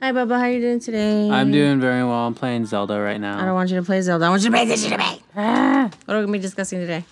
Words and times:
Hi, 0.00 0.12
Bubba. 0.12 0.38
How 0.38 0.46
you 0.46 0.60
doing 0.60 0.80
today? 0.80 1.28
I'm 1.30 1.52
doing 1.52 1.78
very 1.78 2.02
well. 2.02 2.26
I'm 2.26 2.34
playing 2.34 2.64
Zelda 2.64 2.98
right 2.98 3.20
now. 3.20 3.38
I 3.38 3.44
don't 3.44 3.54
want 3.54 3.68
you 3.68 3.76
to 3.76 3.82
play 3.82 4.00
Zelda. 4.00 4.24
I 4.24 4.28
want 4.30 4.42
you 4.42 4.48
to 4.48 4.56
play 4.56 4.64
this 4.64 4.82
shit 4.82 4.92
to 4.92 4.98
me. 4.98 5.22
Ah. 5.36 5.90
What 6.06 6.14
are 6.14 6.20
we 6.20 6.24
gonna 6.24 6.32
be 6.32 6.38
discussing 6.38 6.80
today? 6.80 7.04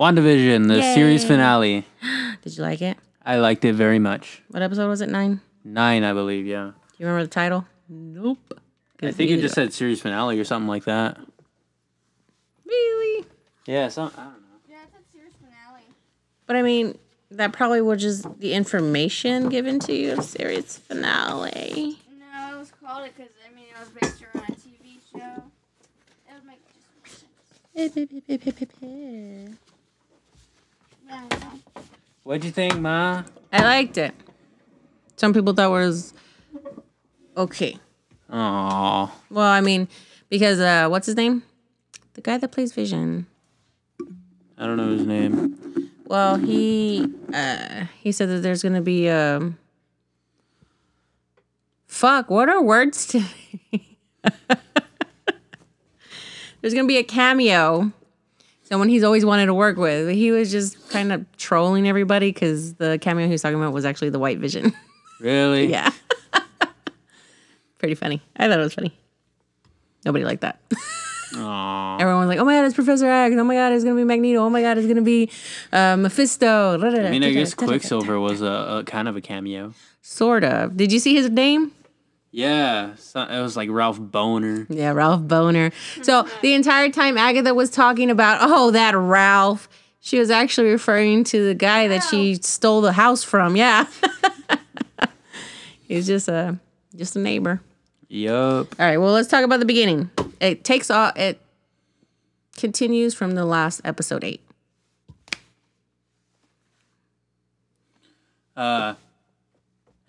WandaVision, 0.00 0.66
the 0.68 0.80
series 0.94 1.24
finale. 1.26 1.84
Did 2.42 2.56
you 2.56 2.62
like 2.62 2.80
it? 2.80 2.96
I 3.24 3.36
liked 3.36 3.64
it 3.66 3.74
very 3.74 3.98
much. 3.98 4.42
What 4.48 4.62
episode 4.62 4.88
was 4.88 5.02
it? 5.02 5.10
Nine. 5.10 5.42
Nine, 5.62 6.04
I 6.04 6.14
believe, 6.14 6.46
yeah. 6.46 6.72
Do 6.72 6.72
you 6.98 7.06
remember 7.06 7.24
the 7.24 7.30
title? 7.30 7.66
Nope. 7.88 8.58
I 9.02 9.12
think 9.12 9.30
it 9.30 9.40
just 9.40 9.54
said 9.54 9.72
series 9.72 10.00
finale 10.00 10.38
or 10.40 10.44
something 10.44 10.68
like 10.68 10.84
that. 10.84 11.18
really. 12.64 13.26
Yeah, 13.66 13.88
some, 13.88 14.10
I 14.16 14.22
don't 14.22 14.32
know. 14.32 14.38
Yeah, 14.70 14.76
it's 14.84 14.94
a 14.94 15.12
series 15.12 15.32
finale. 15.34 15.84
But 16.46 16.56
I 16.56 16.62
mean, 16.62 16.98
that 17.30 17.52
probably 17.52 17.82
was 17.82 18.00
just 18.00 18.40
the 18.40 18.54
information 18.54 19.50
given 19.50 19.78
to 19.80 19.92
you 19.92 20.12
of 20.14 20.24
series 20.24 20.78
finale. 20.78 21.98
No, 22.92 22.98
it 22.98 23.04
was 23.04 23.08
called 23.08 23.08
it 23.08 23.16
because 23.16 23.32
I 23.48 23.54
mean 23.54 23.64
it 23.74 23.78
was 23.78 23.88
based 23.88 24.22
around 24.22 24.50
a 24.50 24.52
TV 24.52 25.00
show. 25.10 25.42
It 26.28 26.34
would 26.34 26.44
make 26.46 26.60
just 26.74 26.86
more 26.94 27.06
sense. 27.06 27.24
Yeah, 31.08 31.26
I 31.30 31.36
know. 31.36 31.60
What'd 32.24 32.44
you 32.44 32.50
think, 32.50 32.78
Ma? 32.78 33.22
I 33.52 33.62
liked 33.62 33.96
it. 33.96 34.14
Some 35.16 35.32
people 35.32 35.54
thought 35.54 35.68
it 35.68 35.70
was 35.70 36.12
okay. 37.36 37.78
Aw. 38.30 39.10
Well, 39.30 39.46
I 39.46 39.60
mean, 39.60 39.88
because 40.28 40.60
uh, 40.60 40.88
what's 40.88 41.06
his 41.06 41.16
name? 41.16 41.42
The 42.14 42.20
guy 42.20 42.36
that 42.38 42.52
plays 42.52 42.72
Vision. 42.72 43.26
I 44.58 44.66
don't 44.66 44.76
know 44.76 44.90
his 44.90 45.06
name. 45.06 45.90
Well, 46.06 46.36
he 46.36 47.10
uh, 47.32 47.86
he 48.00 48.12
said 48.12 48.28
that 48.28 48.42
there's 48.42 48.62
gonna 48.62 48.82
be 48.82 49.08
um. 49.08 49.56
Fuck! 51.92 52.30
What 52.30 52.48
are 52.48 52.60
words 52.60 53.06
to? 53.08 53.22
Me? 53.70 53.98
There's 56.60 56.72
gonna 56.72 56.88
be 56.88 56.96
a 56.96 57.04
cameo. 57.04 57.92
Someone 58.62 58.88
he's 58.88 59.04
always 59.04 59.26
wanted 59.26 59.46
to 59.46 59.54
work 59.54 59.76
with. 59.76 60.08
He 60.08 60.30
was 60.32 60.50
just 60.50 60.88
kind 60.88 61.12
of 61.12 61.26
trolling 61.36 61.86
everybody 61.86 62.32
because 62.32 62.74
the 62.74 62.98
cameo 62.98 63.26
he 63.26 63.32
was 63.32 63.42
talking 63.42 63.58
about 63.58 63.74
was 63.74 63.84
actually 63.84 64.08
the 64.08 64.18
White 64.18 64.38
Vision. 64.38 64.72
Really? 65.20 65.66
yeah. 65.70 65.90
Pretty 67.78 67.94
funny. 67.94 68.22
I 68.36 68.48
thought 68.48 68.58
it 68.58 68.62
was 68.62 68.74
funny. 68.74 68.98
Nobody 70.06 70.24
liked 70.24 70.40
that. 70.40 70.60
Aw. 71.36 71.98
Everyone 71.98 72.26
was 72.26 72.28
like, 72.28 72.38
"Oh 72.38 72.44
my 72.46 72.54
god, 72.54 72.64
it's 72.64 72.74
Professor 72.74 73.06
X! 73.06 73.36
Oh 73.38 73.44
my 73.44 73.54
god, 73.54 73.74
it's 73.74 73.84
gonna 73.84 73.96
be 73.96 74.04
Magneto! 74.04 74.40
Oh 74.40 74.50
my 74.50 74.62
god, 74.62 74.78
it's 74.78 74.88
gonna 74.88 75.02
be 75.02 75.30
uh, 75.72 75.96
Mephisto!" 75.96 76.80
I 76.82 77.10
mean, 77.10 77.22
I 77.22 77.32
guess 77.32 77.52
Quicksilver 77.52 78.18
was 78.18 78.40
a, 78.40 78.80
a 78.80 78.84
kind 78.86 79.08
of 79.08 79.16
a 79.16 79.20
cameo. 79.20 79.74
Sort 80.00 80.42
of. 80.42 80.76
Did 80.76 80.90
you 80.90 80.98
see 80.98 81.14
his 81.14 81.28
name? 81.28 81.72
Yeah, 82.34 82.94
so, 82.94 83.20
it 83.20 83.42
was 83.42 83.58
like 83.58 83.68
Ralph 83.70 84.00
Bohner. 84.00 84.66
Yeah, 84.70 84.92
Ralph 84.92 85.20
Bohner. 85.20 85.70
So 86.02 86.26
the 86.40 86.54
entire 86.54 86.88
time 86.88 87.18
Agatha 87.18 87.54
was 87.54 87.68
talking 87.68 88.10
about, 88.10 88.38
oh, 88.40 88.70
that 88.70 88.96
Ralph, 88.96 89.68
she 90.00 90.18
was 90.18 90.30
actually 90.30 90.70
referring 90.70 91.24
to 91.24 91.46
the 91.46 91.54
guy 91.54 91.88
that 91.88 92.02
she 92.04 92.36
stole 92.36 92.80
the 92.80 92.92
house 92.92 93.22
from. 93.22 93.54
Yeah. 93.54 93.86
He's 95.82 96.06
just 96.06 96.26
a 96.26 96.58
just 96.96 97.16
a 97.16 97.18
neighbor. 97.18 97.60
Yup. 98.08 98.74
All 98.80 98.86
right, 98.86 98.96
well, 98.96 99.12
let's 99.12 99.28
talk 99.28 99.44
about 99.44 99.60
the 99.60 99.66
beginning. 99.66 100.10
It 100.40 100.64
takes 100.64 100.90
off 100.90 101.16
it 101.18 101.38
continues 102.56 103.14
from 103.14 103.34
the 103.34 103.44
last 103.44 103.82
episode 103.84 104.24
8. 104.24 104.40
Uh, 108.56 108.94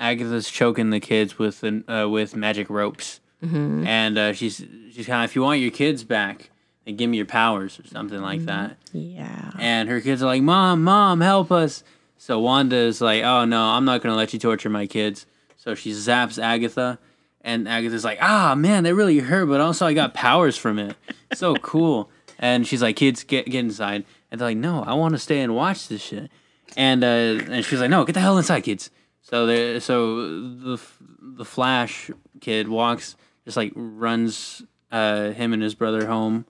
Agatha's 0.04 0.50
choking 0.50 0.90
the 0.90 1.00
kids 1.00 1.40
with 1.40 1.64
an, 1.64 1.84
uh, 1.90 2.08
with 2.10 2.36
magic 2.36 2.70
ropes, 2.70 3.22
and 3.42 4.18
uh, 4.18 4.34
she's 4.34 4.58
she's 4.94 5.06
kind 5.06 5.24
of 5.24 5.30
if 5.30 5.36
you 5.36 5.42
want 5.42 5.60
your 5.62 5.72
kids 5.72 6.04
back, 6.04 6.50
then 6.86 6.96
give 6.96 7.10
me 7.10 7.18
your 7.18 7.26
powers 7.26 7.80
or 7.80 7.88
something 7.88 8.22
like 8.22 8.46
that. 8.46 8.78
Yeah. 8.92 9.52
And 9.60 9.90
her 9.90 10.00
kids 10.02 10.22
are 10.22 10.28
like, 10.28 10.42
"Mom, 10.42 10.84
mom, 10.84 11.22
help 11.22 11.52
us!" 11.52 11.84
So 12.18 12.40
Wanda 12.40 12.76
is 12.76 13.02
like, 13.02 13.24
"Oh 13.24 13.46
no, 13.46 13.62
I'm 13.62 13.86
not 13.86 14.02
gonna 14.02 14.16
let 14.16 14.34
you 14.34 14.40
torture 14.40 14.70
my 14.70 14.88
kids." 14.88 15.26
So 15.58 15.76
she 15.76 15.92
zaps 15.92 16.42
Agatha, 16.42 17.00
and 17.42 17.68
Agatha's 17.68 18.04
like, 18.06 18.20
"Ah 18.22 18.56
man, 18.56 18.84
that 18.84 18.96
really 18.96 19.20
hurt, 19.20 19.48
but 19.48 19.62
also 19.62 19.86
I 19.86 19.94
got 19.94 20.14
powers 20.14 20.58
from 20.58 20.80
it. 20.80 20.96
So 21.34 21.56
cool." 21.74 22.10
And 22.40 22.68
she's 22.68 22.82
like, 22.82 22.96
"Kids, 22.98 23.24
get 23.24 23.46
get 23.46 23.64
inside." 23.64 24.04
And 24.32 24.40
they're 24.40 24.50
like, 24.50 24.58
"No, 24.58 24.84
I 24.84 24.94
want 24.94 25.14
to 25.14 25.20
stay 25.20 25.40
and 25.40 25.56
watch 25.56 25.88
this 25.88 26.02
shit." 26.02 26.30
And 26.76 27.04
uh, 27.04 27.52
and 27.52 27.64
she's 27.66 27.80
like, 27.80 27.90
"No, 27.90 28.04
get 28.06 28.14
the 28.14 28.22
hell 28.22 28.38
inside, 28.38 28.62
kids." 28.62 28.90
So 29.24 29.46
there, 29.46 29.80
so 29.80 30.22
the 30.28 30.80
the 31.22 31.46
Flash 31.46 32.12
kid 32.42 32.68
walks, 32.68 33.16
just 33.46 33.56
like 33.56 33.72
runs 33.74 34.62
uh, 34.92 35.32
him 35.32 35.54
and 35.54 35.64
his 35.64 35.76
brother 35.76 36.08
home, 36.08 36.46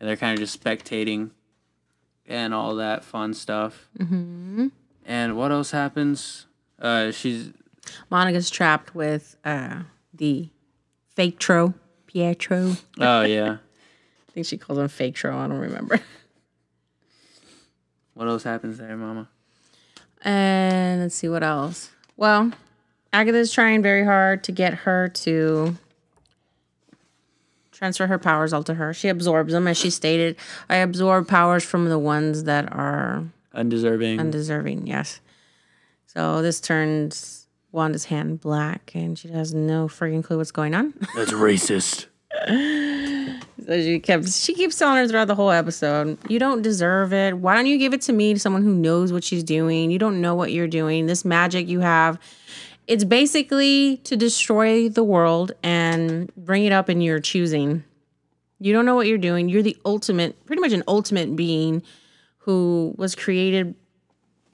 and 0.00 0.08
they're 0.08 0.16
kind 0.16 0.32
of 0.32 0.40
just 0.40 0.62
spectating 0.62 1.30
and 2.26 2.54
all 2.54 2.74
that 2.76 3.04
fun 3.04 3.34
stuff. 3.34 3.88
Mm-hmm. 3.98 4.68
And 5.04 5.36
what 5.36 5.52
else 5.52 5.70
happens? 5.70 6.46
Uh, 6.80 7.10
she's 7.12 7.52
Monica's 8.10 8.50
trapped 8.50 8.94
with 8.94 9.36
uh 9.44 9.82
the 10.14 10.48
fake 11.14 11.38
tro, 11.38 11.74
Pietro. 12.06 12.76
oh 12.98 13.22
yeah. 13.22 13.58
I 14.28 14.32
think 14.32 14.46
she 14.46 14.56
calls 14.58 14.78
him 14.78 14.88
fake 14.88 15.14
tro, 15.14 15.36
I 15.36 15.46
don't 15.48 15.58
remember. 15.58 16.00
What 18.14 18.28
else 18.28 18.44
happens 18.44 18.78
there, 18.78 18.96
Mama? 18.96 19.28
And 20.22 21.02
let's 21.02 21.14
see 21.14 21.28
what 21.28 21.42
else. 21.42 21.90
Well, 22.16 22.52
Agatha's 23.12 23.52
trying 23.52 23.82
very 23.82 24.04
hard 24.04 24.44
to 24.44 24.52
get 24.52 24.74
her 24.74 25.08
to 25.08 25.76
transfer 27.72 28.06
her 28.06 28.18
powers 28.18 28.52
all 28.52 28.62
to 28.64 28.74
her. 28.74 28.94
She 28.94 29.08
absorbs 29.08 29.52
them, 29.52 29.66
as 29.68 29.76
she 29.76 29.90
stated. 29.90 30.36
I 30.68 30.76
absorb 30.76 31.28
powers 31.28 31.64
from 31.64 31.88
the 31.88 31.98
ones 31.98 32.44
that 32.44 32.72
are 32.72 33.24
Undeserving. 33.54 34.18
undeserving. 34.18 34.86
Yes. 34.86 35.20
So 36.06 36.40
this 36.40 36.60
turns 36.60 37.46
Wanda's 37.72 38.06
hand 38.06 38.40
black, 38.40 38.92
and 38.94 39.18
she 39.18 39.28
has 39.28 39.52
no 39.52 39.88
freaking 39.88 40.24
clue 40.24 40.38
what's 40.38 40.50
going 40.52 40.74
on. 40.74 40.94
That's 41.14 41.32
racist. 41.32 42.06
She 43.68 43.98
kept 43.98 44.28
she 44.28 44.54
keeps 44.54 44.78
telling 44.78 44.98
her 44.98 45.08
throughout 45.08 45.26
the 45.26 45.34
whole 45.34 45.50
episode, 45.50 46.18
you 46.28 46.38
don't 46.38 46.62
deserve 46.62 47.12
it. 47.12 47.36
Why 47.36 47.56
don't 47.56 47.66
you 47.66 47.78
give 47.78 47.92
it 47.92 48.00
to 48.02 48.12
me, 48.12 48.32
to 48.32 48.38
someone 48.38 48.62
who 48.62 48.74
knows 48.74 49.12
what 49.12 49.24
she's 49.24 49.42
doing? 49.42 49.90
You 49.90 49.98
don't 49.98 50.20
know 50.20 50.36
what 50.36 50.52
you're 50.52 50.68
doing. 50.68 51.06
This 51.06 51.24
magic 51.24 51.66
you 51.66 51.80
have, 51.80 52.18
it's 52.86 53.02
basically 53.02 53.96
to 54.04 54.16
destroy 54.16 54.88
the 54.88 55.02
world 55.02 55.52
and 55.64 56.30
bring 56.36 56.64
it 56.64 56.72
up 56.72 56.88
in 56.88 57.00
your 57.00 57.18
choosing. 57.18 57.82
You 58.60 58.72
don't 58.72 58.86
know 58.86 58.94
what 58.94 59.08
you're 59.08 59.18
doing. 59.18 59.48
You're 59.48 59.62
the 59.62 59.76
ultimate, 59.84 60.46
pretty 60.46 60.60
much 60.60 60.72
an 60.72 60.84
ultimate 60.86 61.34
being 61.34 61.82
who 62.38 62.94
was 62.96 63.16
created 63.16 63.74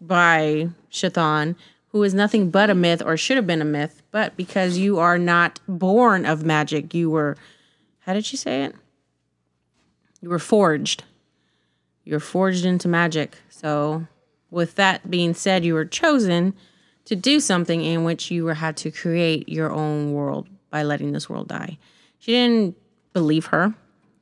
by 0.00 0.70
Shathan, 0.90 1.54
who 1.88 2.02
is 2.02 2.14
nothing 2.14 2.50
but 2.50 2.70
a 2.70 2.74
myth 2.74 3.02
or 3.04 3.18
should 3.18 3.36
have 3.36 3.46
been 3.46 3.60
a 3.60 3.66
myth, 3.66 4.02
but 4.10 4.34
because 4.38 4.78
you 4.78 4.98
are 4.98 5.18
not 5.18 5.60
born 5.68 6.24
of 6.24 6.44
magic, 6.44 6.94
you 6.94 7.10
were 7.10 7.36
how 8.00 8.14
did 8.14 8.24
she 8.24 8.36
say 8.36 8.64
it? 8.64 8.74
You 10.22 10.30
were 10.30 10.38
forged. 10.38 11.04
You 12.04 12.14
were 12.14 12.20
forged 12.20 12.64
into 12.64 12.88
magic. 12.88 13.36
So, 13.50 14.06
with 14.50 14.76
that 14.76 15.10
being 15.10 15.34
said, 15.34 15.64
you 15.64 15.74
were 15.74 15.84
chosen 15.84 16.54
to 17.04 17.16
do 17.16 17.40
something 17.40 17.84
in 17.84 18.04
which 18.04 18.30
you 18.30 18.44
were, 18.44 18.54
had 18.54 18.76
to 18.78 18.90
create 18.90 19.48
your 19.48 19.70
own 19.72 20.12
world 20.12 20.48
by 20.70 20.84
letting 20.84 21.12
this 21.12 21.28
world 21.28 21.48
die. 21.48 21.78
She 22.18 22.32
didn't 22.32 22.76
believe 23.12 23.46
her. 23.46 23.74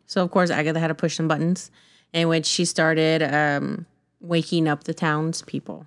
So, 0.07 0.25
of 0.25 0.31
course, 0.31 0.51
Agatha 0.51 0.81
had 0.81 0.89
to 0.89 0.95
push 0.95 1.17
some 1.17 1.29
buttons 1.29 1.71
in 2.13 2.29
which 2.29 2.47
she 2.47 2.65
started 2.65 3.23
um, 3.23 3.87
waking 4.21 4.67
up 4.67 4.85
the 4.85 4.95
townspeople. 4.95 5.87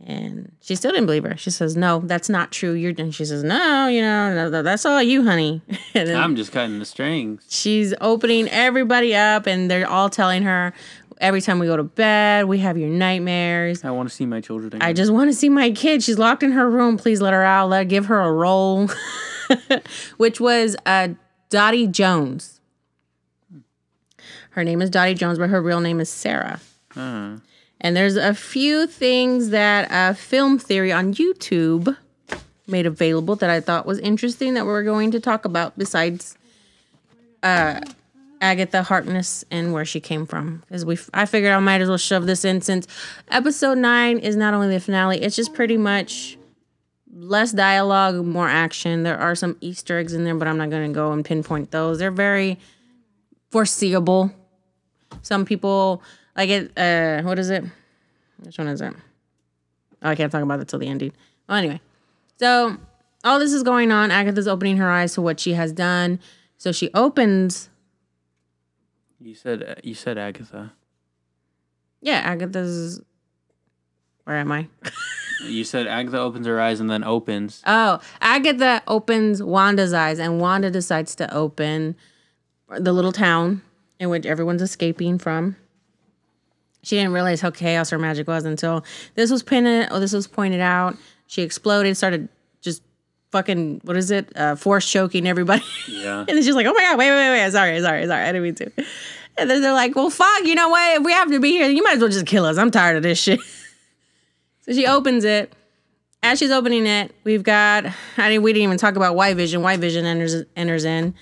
And 0.00 0.52
she 0.60 0.74
still 0.74 0.90
didn't 0.90 1.06
believe 1.06 1.24
her. 1.24 1.36
She 1.36 1.50
says, 1.50 1.76
"No, 1.76 2.00
that's 2.00 2.28
not 2.28 2.50
true." 2.52 2.72
You're. 2.72 2.92
And 2.98 3.14
she 3.14 3.24
says, 3.24 3.42
"No, 3.42 3.86
you 3.86 4.02
know, 4.02 4.50
no, 4.50 4.62
that's 4.62 4.84
all 4.84 5.02
you, 5.02 5.24
honey." 5.24 5.62
I'm 5.94 6.36
just 6.36 6.52
cutting 6.52 6.78
the 6.78 6.84
strings. 6.84 7.44
she's 7.48 7.94
opening 8.00 8.48
everybody 8.48 9.14
up, 9.14 9.46
and 9.46 9.70
they're 9.70 9.88
all 9.88 10.10
telling 10.10 10.42
her, 10.42 10.74
"Every 11.20 11.40
time 11.40 11.58
we 11.58 11.66
go 11.66 11.76
to 11.76 11.84
bed, 11.84 12.46
we 12.46 12.58
have 12.58 12.76
your 12.76 12.90
nightmares." 12.90 13.82
I 13.84 13.92
want 13.92 14.08
to 14.10 14.14
see 14.14 14.26
my 14.26 14.40
children 14.40 14.74
again. 14.74 14.82
I 14.82 14.92
just 14.92 15.12
want 15.12 15.30
to 15.30 15.34
see 15.34 15.48
my 15.48 15.70
kid. 15.70 16.02
She's 16.02 16.18
locked 16.18 16.42
in 16.42 16.52
her 16.52 16.68
room. 16.68 16.98
Please 16.98 17.22
let 17.22 17.32
her 17.32 17.44
out. 17.44 17.68
Let 17.70 17.88
give 17.88 18.06
her 18.06 18.20
a 18.20 18.32
roll, 18.32 18.90
which 20.18 20.38
was 20.40 20.76
uh, 20.84 21.08
Dottie 21.50 21.86
Jones. 21.86 22.60
Her 24.50 24.64
name 24.64 24.82
is 24.82 24.90
Dottie 24.90 25.14
Jones, 25.14 25.38
but 25.38 25.50
her 25.50 25.62
real 25.62 25.80
name 25.80 25.98
is 25.98 26.08
Sarah. 26.10 26.60
Uh, 26.94 27.38
And 27.84 27.94
there's 27.94 28.16
a 28.16 28.32
few 28.34 28.86
things 28.86 29.50
that 29.50 29.92
uh, 29.92 30.14
Film 30.14 30.58
Theory 30.58 30.90
on 30.90 31.12
YouTube 31.12 31.94
made 32.66 32.86
available 32.86 33.36
that 33.36 33.50
I 33.50 33.60
thought 33.60 33.84
was 33.84 33.98
interesting 33.98 34.54
that 34.54 34.64
we're 34.64 34.82
going 34.82 35.10
to 35.10 35.20
talk 35.20 35.44
about 35.44 35.76
besides 35.76 36.34
uh, 37.42 37.82
Agatha 38.40 38.82
Harkness 38.82 39.44
and 39.50 39.74
where 39.74 39.84
she 39.84 40.00
came 40.00 40.24
from. 40.24 40.62
Because 40.66 40.86
we, 40.86 40.98
I 41.12 41.26
figured 41.26 41.52
I 41.52 41.58
might 41.58 41.82
as 41.82 41.90
well 41.90 41.98
shove 41.98 42.24
this 42.24 42.42
in 42.42 42.62
since 42.62 42.86
episode 43.28 43.76
nine 43.76 44.16
is 44.16 44.34
not 44.34 44.54
only 44.54 44.68
the 44.68 44.80
finale, 44.80 45.20
it's 45.20 45.36
just 45.36 45.52
pretty 45.52 45.76
much 45.76 46.38
less 47.12 47.52
dialogue, 47.52 48.14
more 48.24 48.48
action. 48.48 49.02
There 49.02 49.18
are 49.18 49.34
some 49.34 49.58
Easter 49.60 49.98
eggs 49.98 50.14
in 50.14 50.24
there, 50.24 50.34
but 50.34 50.48
I'm 50.48 50.56
not 50.56 50.70
going 50.70 50.90
to 50.90 50.94
go 50.94 51.12
and 51.12 51.22
pinpoint 51.22 51.70
those. 51.70 51.98
They're 51.98 52.10
very 52.10 52.58
foreseeable. 53.50 54.32
Some 55.20 55.44
people 55.44 56.02
like 56.36 56.50
it. 56.50 56.78
Uh, 56.78 57.22
what 57.22 57.38
is 57.38 57.50
it? 57.50 57.64
Which 58.38 58.58
one 58.58 58.68
is 58.68 58.80
it? 58.80 58.92
Oh, 60.02 60.10
I 60.10 60.14
can't 60.14 60.30
talk 60.30 60.42
about 60.42 60.60
it 60.60 60.68
till 60.68 60.78
the 60.78 60.88
ending. 60.88 61.12
Well, 61.48 61.58
anyway, 61.58 61.80
so 62.38 62.76
all 63.22 63.38
this 63.38 63.52
is 63.52 63.62
going 63.62 63.90
on. 63.90 64.10
Agatha's 64.10 64.48
opening 64.48 64.76
her 64.76 64.90
eyes 64.90 65.14
to 65.14 65.22
what 65.22 65.40
she 65.40 65.54
has 65.54 65.72
done. 65.72 66.20
So 66.58 66.72
she 66.72 66.90
opens. 66.94 67.70
You 69.20 69.34
said 69.34 69.80
you 69.82 69.94
said 69.94 70.18
Agatha. 70.18 70.72
Yeah, 72.00 72.18
Agatha's. 72.18 73.00
Where 74.24 74.36
am 74.36 74.52
I? 74.52 74.68
You 75.46 75.64
said 75.64 75.86
Agatha 75.86 76.18
opens 76.18 76.46
her 76.46 76.60
eyes 76.60 76.80
and 76.80 76.90
then 76.90 77.04
opens. 77.04 77.62
Oh, 77.66 78.00
Agatha 78.20 78.82
opens 78.86 79.42
Wanda's 79.42 79.92
eyes, 79.92 80.18
and 80.18 80.40
Wanda 80.40 80.70
decides 80.70 81.14
to 81.16 81.34
open 81.34 81.96
the 82.78 82.92
little 82.92 83.12
town 83.12 83.62
in 83.98 84.08
which 84.08 84.26
everyone's 84.26 84.62
escaping 84.62 85.18
from. 85.18 85.56
She 86.84 86.96
didn't 86.96 87.12
realize 87.12 87.40
how 87.40 87.50
chaos 87.50 87.90
her 87.90 87.98
magic 87.98 88.28
was 88.28 88.44
until 88.44 88.84
this 89.14 89.30
was 89.30 89.42
pinned. 89.42 89.88
Oh, 89.90 89.98
this 89.98 90.12
was 90.12 90.26
pointed 90.26 90.60
out. 90.60 90.96
She 91.26 91.42
exploded, 91.42 91.96
started 91.96 92.28
just 92.60 92.82
fucking 93.32 93.80
what 93.84 93.96
is 93.96 94.10
it? 94.10 94.30
Uh, 94.36 94.54
force 94.54 94.88
choking 94.88 95.26
everybody. 95.26 95.64
Yeah. 95.88 96.20
and 96.28 96.30
it's 96.30 96.46
just 96.46 96.56
like, 96.56 96.66
oh 96.66 96.72
my 96.72 96.82
god, 96.82 96.98
wait, 96.98 97.10
wait, 97.10 97.30
wait, 97.30 97.52
sorry, 97.52 97.80
sorry, 97.80 98.06
sorry, 98.06 98.22
I 98.22 98.26
didn't 98.26 98.42
mean 98.42 98.54
to. 98.56 98.72
And 99.36 99.50
then 99.50 99.62
they're 99.62 99.72
like, 99.72 99.96
well, 99.96 100.10
fuck, 100.10 100.44
you 100.44 100.54
know 100.54 100.68
what? 100.68 101.00
If 101.00 101.04
we 101.04 101.12
have 101.12 101.30
to 101.30 101.40
be 101.40 101.52
here, 101.52 101.68
you 101.68 101.82
might 101.82 101.96
as 101.96 102.00
well 102.00 102.10
just 102.10 102.26
kill 102.26 102.44
us. 102.44 102.56
I'm 102.56 102.70
tired 102.70 102.96
of 102.96 103.02
this 103.02 103.20
shit. 103.20 103.40
so 104.60 104.72
she 104.72 104.86
opens 104.86 105.24
it. 105.24 105.52
As 106.22 106.38
she's 106.38 106.50
opening 106.50 106.86
it, 106.86 107.14
we've 107.24 107.42
got. 107.42 107.84
I 108.16 108.30
mean, 108.30 108.42
we 108.42 108.52
didn't 108.52 108.64
even 108.64 108.78
talk 108.78 108.96
about 108.96 109.14
White 109.14 109.36
Vision. 109.36 109.60
White 109.60 109.80
Vision 109.80 110.06
enters 110.06 110.42
enters 110.56 110.84
in. 110.84 111.14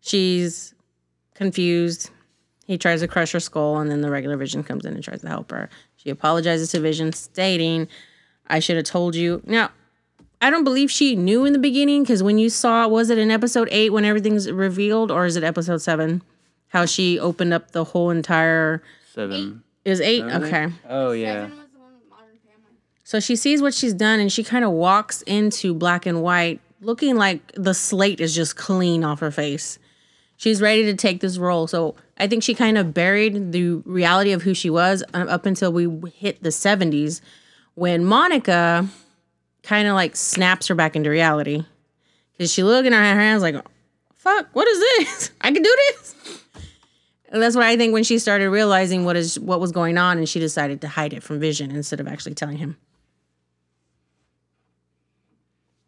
She's 0.00 0.74
confused. 1.34 2.10
He 2.66 2.76
tries 2.78 3.00
to 3.00 3.08
crush 3.08 3.32
her 3.32 3.40
skull, 3.40 3.78
and 3.78 3.90
then 3.90 4.00
the 4.00 4.10
regular 4.10 4.36
Vision 4.36 4.62
comes 4.64 4.84
in 4.84 4.94
and 4.94 5.02
tries 5.04 5.20
to 5.20 5.28
help 5.28 5.50
her. 5.52 5.70
She 5.96 6.10
apologizes 6.10 6.70
to 6.72 6.80
Vision, 6.80 7.12
stating, 7.12 7.86
"I 8.48 8.58
should 8.58 8.76
have 8.76 8.86
told 8.86 9.14
you." 9.14 9.40
Now, 9.46 9.70
I 10.40 10.50
don't 10.50 10.64
believe 10.64 10.90
she 10.90 11.14
knew 11.16 11.44
in 11.44 11.52
the 11.52 11.58
beginning 11.58 12.02
because 12.02 12.22
when 12.22 12.38
you 12.38 12.50
saw, 12.50 12.86
was 12.88 13.08
it 13.08 13.18
in 13.18 13.30
episode 13.30 13.68
eight 13.70 13.90
when 13.90 14.04
everything's 14.04 14.50
revealed, 14.50 15.10
or 15.10 15.26
is 15.26 15.36
it 15.36 15.44
episode 15.44 15.78
seven? 15.78 16.22
How 16.68 16.84
she 16.86 17.18
opened 17.18 17.54
up 17.54 17.70
the 17.70 17.84
whole 17.84 18.10
entire. 18.10 18.82
Seven. 19.14 19.62
It 19.84 19.90
was 19.90 20.00
eight. 20.00 20.22
Seven, 20.22 20.44
Okay. 20.44 20.68
Oh 20.88 21.12
yeah. 21.12 21.44
Seven 21.44 21.56
was 21.58 21.66
the 21.72 21.78
one 21.78 21.92
with 21.94 22.10
Modern 22.10 22.36
Family. 22.44 22.76
So 23.04 23.20
she 23.20 23.36
sees 23.36 23.62
what 23.62 23.72
she's 23.72 23.94
done 23.94 24.18
and 24.18 24.32
she 24.32 24.42
kind 24.42 24.64
of 24.64 24.72
walks 24.72 25.22
into 25.22 25.72
black 25.72 26.04
and 26.06 26.20
white, 26.22 26.60
looking 26.80 27.14
like 27.16 27.52
the 27.54 27.72
slate 27.72 28.20
is 28.20 28.34
just 28.34 28.56
clean 28.56 29.04
off 29.04 29.20
her 29.20 29.30
face. 29.30 29.78
She's 30.36 30.60
ready 30.60 30.82
to 30.84 30.94
take 30.94 31.20
this 31.20 31.38
role. 31.38 31.66
So 31.68 31.94
I 32.18 32.26
think 32.26 32.42
she 32.42 32.54
kind 32.54 32.78
of 32.78 32.94
buried 32.94 33.52
the 33.52 33.82
reality 33.84 34.32
of 34.32 34.42
who 34.42 34.54
she 34.54 34.70
was 34.70 35.02
uh, 35.12 35.26
up 35.28 35.44
until 35.46 35.72
we 35.72 36.10
hit 36.10 36.42
the 36.42 36.48
70s 36.48 37.20
when 37.74 38.04
Monica 38.04 38.88
kind 39.62 39.86
of 39.86 39.94
like 39.94 40.16
snaps 40.16 40.68
her 40.68 40.74
back 40.74 40.96
into 40.96 41.10
reality. 41.10 41.64
Because 42.32 42.52
she 42.52 42.62
looking 42.62 42.94
at 42.94 42.98
her 42.98 43.20
hands 43.20 43.42
like, 43.42 43.56
fuck, 44.16 44.48
what 44.52 44.66
is 44.66 44.78
this? 44.78 45.30
I 45.40 45.52
can 45.52 45.62
do 45.62 45.76
this. 45.88 46.14
And 47.28 47.42
that's 47.42 47.56
what 47.56 47.64
I 47.64 47.76
think 47.76 47.92
when 47.92 48.04
she 48.04 48.18
started 48.18 48.48
realizing 48.50 49.04
what 49.04 49.16
is 49.16 49.38
what 49.38 49.60
was 49.60 49.72
going 49.72 49.98
on 49.98 50.16
and 50.16 50.28
she 50.28 50.38
decided 50.38 50.80
to 50.82 50.88
hide 50.88 51.12
it 51.12 51.22
from 51.22 51.40
Vision 51.40 51.70
instead 51.70 52.00
of 52.00 52.06
actually 52.06 52.34
telling 52.34 52.56
him. 52.56 52.76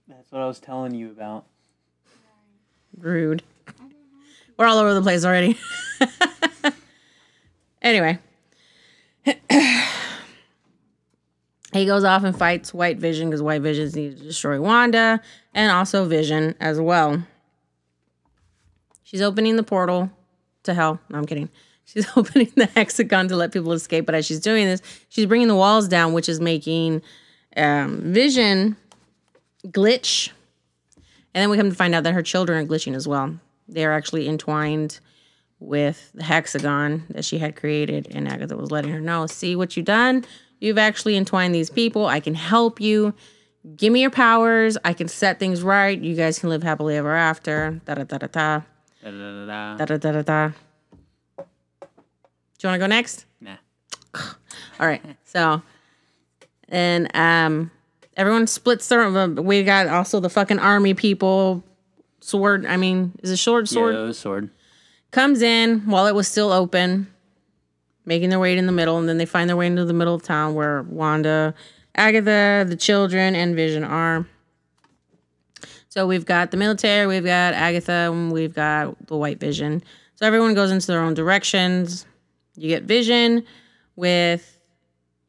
That's 0.08 0.30
what 0.32 0.42
I 0.42 0.46
was 0.46 0.58
telling 0.58 0.94
you 0.94 1.10
about. 1.10 1.46
Rude. 2.98 3.42
We're 4.58 4.66
all 4.66 4.78
over 4.78 4.92
the 4.94 5.02
place 5.02 5.24
already. 5.24 5.56
anyway. 7.82 8.18
he 11.72 11.86
goes 11.86 12.04
off 12.04 12.24
and 12.24 12.36
fights 12.36 12.74
White 12.74 12.98
Vision 12.98 13.28
because 13.28 13.42
White 13.42 13.62
Vision 13.62 13.90
needs 13.94 14.20
to 14.20 14.26
destroy 14.26 14.60
Wanda 14.60 15.20
and 15.54 15.70
also 15.70 16.06
Vision 16.06 16.54
as 16.60 16.80
well. 16.80 17.22
She's 19.04 19.22
opening 19.22 19.56
the 19.56 19.62
portal 19.62 20.10
to 20.64 20.74
hell. 20.74 21.00
No, 21.08 21.18
I'm 21.18 21.24
kidding. 21.26 21.48
She's 21.84 22.06
opening 22.16 22.52
the 22.54 22.66
hexagon 22.66 23.28
to 23.28 23.36
let 23.36 23.52
people 23.52 23.72
escape, 23.72 24.04
but 24.04 24.14
as 24.14 24.26
she's 24.26 24.40
doing 24.40 24.66
this, 24.66 24.82
she's 25.08 25.24
bringing 25.24 25.48
the 25.48 25.54
walls 25.54 25.88
down, 25.88 26.12
which 26.12 26.28
is 26.28 26.38
making 26.38 27.00
um, 27.56 28.12
Vision 28.12 28.76
glitch 29.68 30.30
and 31.34 31.42
then 31.42 31.50
we 31.50 31.56
come 31.56 31.70
to 31.70 31.76
find 31.76 31.94
out 31.94 32.04
that 32.04 32.14
her 32.14 32.22
children 32.22 32.58
are 32.58 32.66
glitching 32.66 32.94
as 32.94 33.06
well. 33.06 33.38
They 33.68 33.84
are 33.84 33.92
actually 33.92 34.28
entwined 34.28 35.00
with 35.60 36.10
the 36.14 36.22
hexagon 36.22 37.04
that 37.10 37.24
she 37.24 37.38
had 37.38 37.56
created, 37.56 38.08
and 38.10 38.28
Agatha 38.28 38.56
was 38.56 38.70
letting 38.70 38.92
her 38.92 39.00
know, 39.00 39.26
see 39.26 39.56
what 39.56 39.76
you've 39.76 39.86
done? 39.86 40.24
You've 40.60 40.78
actually 40.78 41.16
entwined 41.16 41.54
these 41.54 41.70
people. 41.70 42.06
I 42.06 42.20
can 42.20 42.34
help 42.34 42.80
you. 42.80 43.14
Give 43.76 43.92
me 43.92 44.00
your 44.00 44.10
powers. 44.10 44.78
I 44.84 44.92
can 44.92 45.08
set 45.08 45.38
things 45.38 45.62
right. 45.62 46.00
You 46.00 46.14
guys 46.14 46.38
can 46.38 46.48
live 46.48 46.62
happily 46.62 46.96
ever 46.96 47.14
after. 47.14 47.80
Da 47.84 47.94
da 47.94 48.04
da 48.04 48.18
da 48.18 48.26
da. 48.26 48.60
Da, 49.02 49.10
da, 49.10 49.10
da, 49.10 49.46
da. 49.46 49.76
Da 49.76 49.84
da 49.84 49.96
da 49.96 50.12
da 50.12 50.22
da. 50.22 50.48
Do 51.38 52.66
you 52.66 52.70
want 52.70 52.74
to 52.74 52.78
go 52.78 52.86
next? 52.86 53.24
Nah. 53.40 53.56
All 54.80 54.86
right. 54.86 55.02
So, 55.24 55.62
and 56.68 57.08
um, 57.14 57.70
everyone 58.16 58.46
splits 58.46 58.88
their. 58.88 59.28
We 59.28 59.62
got 59.62 59.86
also 59.86 60.18
the 60.18 60.30
fucking 60.30 60.58
army 60.58 60.94
people. 60.94 61.62
Sword. 62.20 62.66
I 62.66 62.76
mean, 62.76 63.12
is 63.22 63.30
it 63.30 63.38
short 63.38 63.68
sword? 63.68 63.94
Yeah, 63.94 64.02
it 64.02 64.06
was 64.06 64.18
sword. 64.18 64.50
comes 65.10 65.42
in 65.42 65.80
while 65.86 66.06
it 66.06 66.14
was 66.14 66.28
still 66.28 66.52
open, 66.52 67.08
making 68.04 68.30
their 68.30 68.38
way 68.38 68.56
in 68.56 68.66
the 68.66 68.72
middle, 68.72 68.98
and 68.98 69.08
then 69.08 69.18
they 69.18 69.26
find 69.26 69.48
their 69.48 69.56
way 69.56 69.66
into 69.66 69.84
the 69.84 69.92
middle 69.92 70.14
of 70.14 70.22
town 70.22 70.54
where 70.54 70.82
Wanda, 70.82 71.54
Agatha, 71.94 72.64
the 72.68 72.76
children, 72.76 73.34
and 73.34 73.54
Vision 73.54 73.84
are. 73.84 74.26
So 75.88 76.06
we've 76.06 76.26
got 76.26 76.50
the 76.50 76.56
military, 76.56 77.06
we've 77.06 77.24
got 77.24 77.54
Agatha, 77.54 78.10
and 78.12 78.30
we've 78.30 78.54
got 78.54 79.06
the 79.06 79.16
White 79.16 79.40
Vision. 79.40 79.82
So 80.16 80.26
everyone 80.26 80.54
goes 80.54 80.70
into 80.70 80.86
their 80.88 81.00
own 81.00 81.14
directions. 81.14 82.04
You 82.56 82.68
get 82.68 82.82
Vision 82.82 83.44
with 83.96 84.58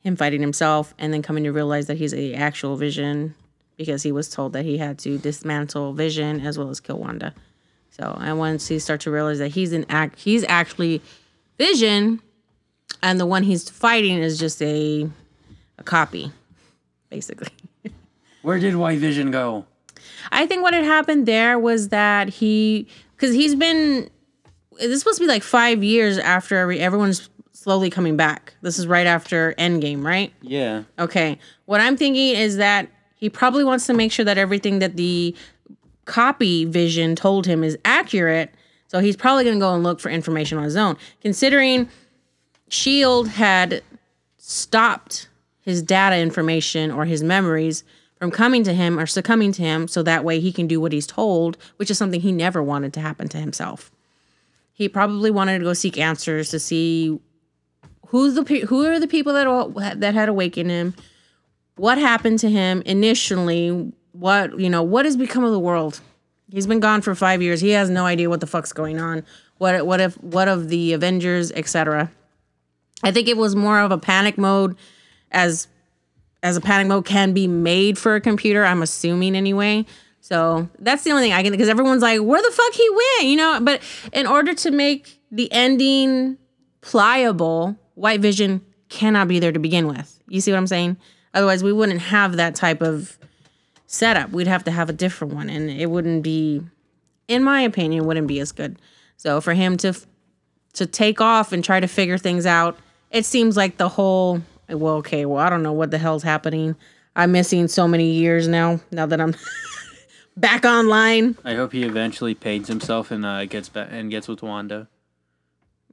him 0.01 0.15
fighting 0.15 0.42
himself, 0.42 0.94
and 0.97 1.13
then 1.13 1.21
coming 1.21 1.44
to 1.44 1.51
realize 1.51 1.88
that 1.88 1.97
he's 1.97 2.12
the 2.12 2.35
actual 2.35 2.75
Vision 2.75 3.35
because 3.79 4.03
he 4.03 4.11
was 4.11 4.29
told 4.29 4.51
that 4.53 4.65
he 4.65 4.77
had 4.77 4.99
to 4.99 5.17
dismantle 5.17 5.93
Vision 5.93 6.41
as 6.41 6.57
well 6.57 6.69
as 6.69 6.81
kill 6.81 6.99
Wanda. 6.99 7.33
So, 7.91 8.18
and 8.21 8.37
once 8.37 8.68
he 8.68 8.77
starts 8.77 9.06
to 9.06 9.11
realize 9.11 9.39
that 9.39 9.47
he's 9.47 9.71
an 9.71 9.85
act, 9.87 10.19
he's 10.19 10.44
actually 10.44 11.01
Vision, 11.57 12.21
and 13.01 13.19
the 13.19 13.25
one 13.25 13.44
he's 13.44 13.69
fighting 13.69 14.18
is 14.18 14.37
just 14.37 14.61
a 14.61 15.09
a 15.77 15.83
copy, 15.83 16.31
basically. 17.09 17.54
Where 18.42 18.59
did 18.59 18.75
White 18.75 18.99
Vision 18.99 19.31
go? 19.31 19.65
I 20.31 20.45
think 20.45 20.61
what 20.61 20.73
had 20.73 20.83
happened 20.83 21.25
there 21.25 21.57
was 21.57 21.89
that 21.89 22.27
he, 22.27 22.85
because 23.15 23.33
he's 23.33 23.56
been, 23.56 24.09
this 24.73 24.87
is 24.87 24.99
supposed 24.99 25.19
to 25.19 25.23
be 25.23 25.27
like 25.27 25.44
five 25.44 25.83
years 25.83 26.18
after 26.18 26.57
every, 26.57 26.80
everyone's 26.80 27.30
slowly 27.54 27.89
coming 27.89 28.18
back. 28.18 28.54
This 28.61 28.77
is 28.77 28.87
right 28.87 29.07
after 29.07 29.54
Endgame, 29.57 30.04
right? 30.04 30.33
Yeah. 30.42 30.83
Okay. 30.97 31.39
What 31.65 31.80
I'm 31.80 31.95
thinking 31.95 32.35
is 32.35 32.57
that 32.57 32.89
he 33.19 33.30
probably 33.30 33.66
wants 33.66 33.85
to 33.88 33.94
make 33.94 34.14
sure 34.14 34.23
that 34.23 34.38
everything 34.38 34.80
that 34.80 34.95
the 34.95 35.35
copy 36.06 36.64
vision 36.64 37.18
told 37.18 37.45
him 37.45 37.66
is 37.66 37.78
accurate. 37.83 38.49
So 38.88 38.99
he's 38.99 39.18
probably 39.18 39.44
going 39.44 39.57
to 39.57 39.59
go 39.59 39.73
and 39.73 39.83
look 39.83 39.99
for 39.99 40.09
information 40.09 40.57
on 40.57 40.64
his 40.64 40.78
own. 40.78 40.95
Considering 41.21 41.90
Shield 42.69 43.28
had 43.28 43.83
stopped 44.38 45.28
his 45.59 45.83
data 45.83 46.18
information 46.18 46.92
or 46.92 47.04
his 47.04 47.21
memories 47.21 47.83
from 48.16 48.31
coming 48.31 48.64
to 48.64 48.73
him 48.73 48.97
or 48.97 49.06
succumbing 49.06 49.52
to 49.52 49.61
him 49.61 49.90
so 49.90 50.02
that 50.02 50.23
way 50.23 50.40
he 50.40 50.54
can 50.54 50.66
do 50.66 50.80
what 50.80 50.94
he's 50.94 51.06
told, 51.06 51.57
which 51.76 51.92
is 51.92 51.97
something 51.97 52.21
he 52.21 52.31
never 52.31 52.64
wanted 52.64 52.94
to 52.94 53.02
happen 53.02 53.28
to 53.28 53.38
himself. 53.38 53.92
He 54.71 54.88
probably 54.88 55.30
wanted 55.30 55.59
to 55.59 55.66
go 55.66 55.73
seek 55.73 55.97
answers 55.97 56.52
to 56.52 56.59
see 56.59 57.19
who's 58.07 58.35
the 58.35 58.44
who 58.44 58.85
are 58.85 58.97
the 58.97 59.07
people 59.07 59.33
that 59.33 59.99
that 59.99 60.14
had 60.14 60.30
awakened 60.30 60.71
him, 60.71 60.95
what 61.80 61.98
happened 61.98 62.40
to 62.40 62.50
him 62.50 62.83
initially, 62.86 63.92
what 64.12 64.59
you 64.59 64.69
know, 64.69 64.83
what 64.83 65.06
has 65.06 65.16
become 65.16 65.44
of 65.44 65.52
the 65.52 65.59
world. 65.59 66.02
He's 66.52 66.68
been 66.68 66.80
gone 66.80 67.02
for 67.02 67.14
five 67.16 67.42
years. 67.42 67.62
He 67.62 67.69
has 67.71 67.90
no 67.90 68.06
idea 68.06 68.30
what 68.30 68.42
the 68.42 68.48
fuck's 68.48 68.74
going 68.74 69.00
on. 69.00 69.24
What 69.57 69.86
what 69.86 70.02
if 70.02 70.16
what 70.21 70.48
of 70.48 70.69
the 70.69 70.94
Avengers, 70.94 71.52
etc. 71.52 72.12
I 73.02 73.12
think 73.12 73.28
it 73.28 73.38
was 73.38 73.56
more 73.56 73.80
of 73.80 73.92
a 73.92 73.98
panic 73.98 74.38
mode, 74.38 74.76
as 75.31 75.68
as 76.44 76.57
a 76.57 76.62
panic 76.62 76.88
mode 76.88 77.06
can 77.06 77.33
be 77.33 77.48
made 77.48 77.98
for 77.98 78.16
a 78.16 78.21
computer. 78.21 78.66
I'm 78.66 78.81
assuming 78.81 79.36
anyway. 79.36 79.86
So 80.21 80.69
that's 80.80 81.04
the 81.04 81.12
only 81.12 81.24
thing 81.24 81.33
I 81.33 81.44
can 81.44 81.52
because 81.52 81.69
everyone's 81.69 82.02
like, 82.02 82.19
where 82.21 82.42
the 82.42 82.52
fuck 82.52 82.74
he 82.74 82.90
went, 82.90 83.24
you 83.24 83.38
know. 83.38 83.59
But 83.62 83.81
in 84.12 84.28
order 84.28 84.54
to 84.54 84.71
make 84.71 85.19
the 85.31 85.52
ending 85.52 86.38
pliable, 86.81 87.78
White 87.95 88.19
Vision 88.19 88.62
cannot 88.90 89.28
be 89.28 89.40
there 89.40 89.52
to 89.52 89.59
begin 89.59 89.88
with. 89.88 90.21
You 90.28 90.42
see 90.42 90.52
what 90.52 90.57
I'm 90.57 90.68
saying? 90.68 90.98
Otherwise, 91.33 91.64
we 91.64 91.74
wouldn't 91.74 92.02
have 92.02 92.36
that 92.38 92.56
type 92.56 92.81
of 92.81 93.18
setup. 93.86 94.31
We'd 94.31 94.48
have 94.48 94.64
to 94.66 94.71
have 94.71 94.90
a 94.90 94.94
different 94.94 95.33
one, 95.33 95.50
and 95.50 95.69
it 95.69 95.90
wouldn't 95.90 96.24
be, 96.24 96.62
in 97.28 97.44
my 97.44 97.62
opinion, 97.62 98.06
wouldn't 98.06 98.28
be 98.28 98.40
as 98.40 98.52
good. 98.52 98.78
So 99.18 99.42
for 99.42 99.54
him 99.54 99.78
to 99.78 99.94
to 100.74 100.86
take 100.86 101.19
off 101.19 101.52
and 101.52 101.64
try 101.64 101.80
to 101.80 101.88
figure 101.88 102.18
things 102.18 102.45
out, 102.45 102.78
it 103.12 103.26
seems 103.26 103.57
like 103.57 103.78
the 103.78 103.90
whole 103.90 104.42
well, 104.69 104.95
okay, 104.95 105.26
well, 105.26 105.40
I 105.40 105.50
don't 105.50 105.64
know 105.64 105.74
what 105.74 105.92
the 105.92 105.98
hell's 105.98 106.24
happening. 106.24 106.76
I'm 107.16 107.31
missing 107.31 107.68
so 107.68 107.88
many 107.88 108.12
years 108.12 108.48
now. 108.48 108.80
Now 108.92 109.06
that 109.07 109.19
I'm 109.19 109.36
back 110.38 110.64
online. 110.64 111.38
I 111.44 111.56
hope 111.56 111.74
he 111.74 111.83
eventually 111.83 112.36
pays 112.36 112.68
himself 112.68 113.12
and 113.12 113.26
uh, 113.26 113.45
gets 113.45 113.69
back 113.69 113.90
and 113.92 114.09
gets 114.09 114.28
with 114.28 114.42
Wanda. 114.42 114.88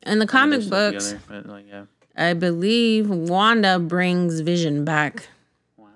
In 0.02 0.19
the 0.19 0.26
comic 0.26 0.69
books, 0.69 1.12
together, 1.12 1.23
but, 1.28 1.47
like, 1.47 1.66
yeah. 1.69 1.85
I 2.16 2.32
believe 2.35 3.11
Wanda 3.11 3.78
brings 3.78 4.40
Vision 4.40 4.85
back, 4.85 5.28
Wow. 5.76 5.87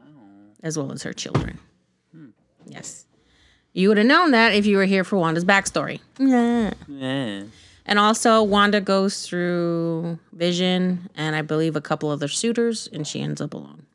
as 0.62 0.76
well 0.78 0.92
as 0.92 1.02
her 1.02 1.12
children. 1.12 1.58
Yes. 2.66 3.06
You 3.72 3.88
would 3.88 3.98
have 3.98 4.06
known 4.06 4.32
that 4.32 4.52
if 4.54 4.66
you 4.66 4.76
were 4.76 4.84
here 4.84 5.04
for 5.04 5.16
Wanda's 5.16 5.44
backstory. 5.44 6.00
Yeah. 6.18 6.72
Yeah. 6.88 7.42
And 7.86 7.98
also, 7.98 8.42
Wanda 8.42 8.80
goes 8.80 9.26
through 9.26 10.18
Vision 10.32 11.08
and 11.16 11.34
I 11.34 11.42
believe 11.42 11.74
a 11.74 11.80
couple 11.80 12.10
other 12.10 12.28
suitors, 12.28 12.88
and 12.92 13.06
she 13.06 13.20
ends 13.22 13.40
up 13.40 13.54
alone. 13.54 13.86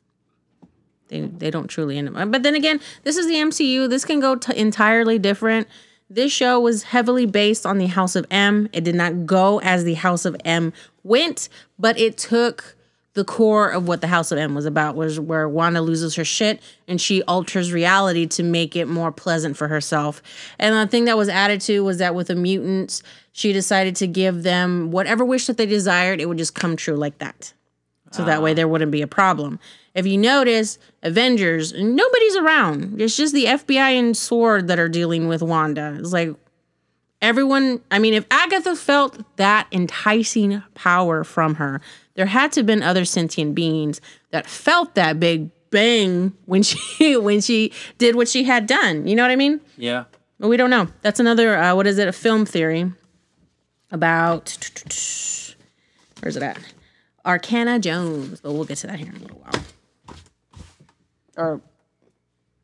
They, 1.08 1.20
they 1.20 1.50
don't 1.50 1.68
truly 1.68 1.96
end 1.96 2.14
up. 2.14 2.30
But 2.32 2.42
then 2.42 2.54
again, 2.56 2.80
this 3.04 3.16
is 3.16 3.26
the 3.28 3.34
MCU. 3.34 3.88
This 3.88 4.04
can 4.04 4.18
go 4.18 4.34
t- 4.34 4.56
entirely 4.56 5.18
different. 5.18 5.68
This 6.10 6.32
show 6.32 6.58
was 6.60 6.82
heavily 6.84 7.26
based 7.26 7.64
on 7.64 7.78
the 7.78 7.86
House 7.86 8.16
of 8.16 8.26
M. 8.30 8.68
It 8.72 8.82
did 8.84 8.94
not 8.96 9.24
go 9.26 9.60
as 9.60 9.84
the 9.84 9.94
House 9.94 10.24
of 10.24 10.36
M 10.44 10.72
went, 11.06 11.48
but 11.78 11.98
it 11.98 12.18
took 12.18 12.76
the 13.16 13.24
core 13.24 13.70
of 13.70 13.88
what 13.88 14.02
the 14.02 14.06
House 14.06 14.30
of 14.30 14.38
M 14.38 14.54
was 14.54 14.66
about, 14.66 14.94
was 14.94 15.18
where 15.18 15.48
Wanda 15.48 15.80
loses 15.80 16.14
her 16.16 16.24
shit 16.24 16.60
and 16.86 17.00
she 17.00 17.22
alters 17.22 17.72
reality 17.72 18.26
to 18.26 18.42
make 18.42 18.76
it 18.76 18.86
more 18.86 19.10
pleasant 19.10 19.56
for 19.56 19.68
herself. 19.68 20.22
And 20.58 20.74
the 20.74 20.86
thing 20.86 21.06
that 21.06 21.16
was 21.16 21.30
added 21.30 21.62
to 21.62 21.82
was 21.82 21.96
that 21.98 22.14
with 22.14 22.26
the 22.26 22.34
mutants, 22.36 23.02
she 23.32 23.54
decided 23.54 23.96
to 23.96 24.06
give 24.06 24.42
them 24.42 24.90
whatever 24.90 25.24
wish 25.24 25.46
that 25.46 25.56
they 25.56 25.64
desired, 25.64 26.20
it 26.20 26.26
would 26.26 26.38
just 26.38 26.54
come 26.54 26.76
true 26.76 26.96
like 26.96 27.18
that. 27.18 27.54
So 28.12 28.24
that 28.24 28.42
way 28.42 28.52
ah. 28.52 28.54
there 28.54 28.68
wouldn't 28.68 28.92
be 28.92 29.02
a 29.02 29.06
problem. 29.06 29.58
If 29.94 30.06
you 30.06 30.16
notice, 30.16 30.78
Avengers, 31.02 31.72
nobody's 31.72 32.36
around. 32.36 33.00
It's 33.00 33.16
just 33.16 33.34
the 33.34 33.46
FBI 33.46 33.98
and 33.98 34.16
Sword 34.16 34.68
that 34.68 34.78
are 34.78 34.88
dealing 34.88 35.26
with 35.26 35.42
Wanda. 35.42 35.96
It's 35.98 36.12
like 36.12 36.34
everyone, 37.26 37.80
I 37.90 37.98
mean, 37.98 38.14
if 38.14 38.24
Agatha 38.30 38.76
felt 38.76 39.18
that 39.36 39.66
enticing 39.72 40.62
power 40.74 41.24
from 41.24 41.56
her, 41.56 41.80
there 42.14 42.26
had 42.26 42.52
to 42.52 42.60
have 42.60 42.66
been 42.66 42.84
other 42.84 43.04
sentient 43.04 43.54
beings 43.56 44.00
that 44.30 44.46
felt 44.46 44.94
that 44.94 45.18
big 45.18 45.50
bang 45.70 46.32
when 46.44 46.62
she 46.62 47.16
when 47.16 47.40
she 47.40 47.72
did 47.98 48.14
what 48.14 48.28
she 48.28 48.44
had 48.44 48.66
done. 48.66 49.08
You 49.08 49.16
know 49.16 49.24
what 49.24 49.32
I 49.32 49.36
mean? 49.36 49.60
Yeah. 49.76 50.04
But 50.38 50.48
we 50.48 50.56
don't 50.56 50.70
know. 50.70 50.86
That's 51.02 51.18
another 51.18 51.56
uh, 51.56 51.74
what 51.74 51.88
is 51.88 51.98
it? 51.98 52.06
A 52.06 52.12
film 52.12 52.46
theory 52.46 52.92
about 53.90 54.56
where's 56.20 56.36
it 56.36 56.42
at? 56.44 56.58
Arcana 57.24 57.80
Jones. 57.80 58.40
But 58.40 58.52
we'll 58.52 58.64
get 58.64 58.78
to 58.78 58.86
that 58.86 59.00
here 59.00 59.08
in 59.08 59.16
a 59.16 59.18
little 59.18 59.40
while. 59.40 59.64
Or 61.36 61.60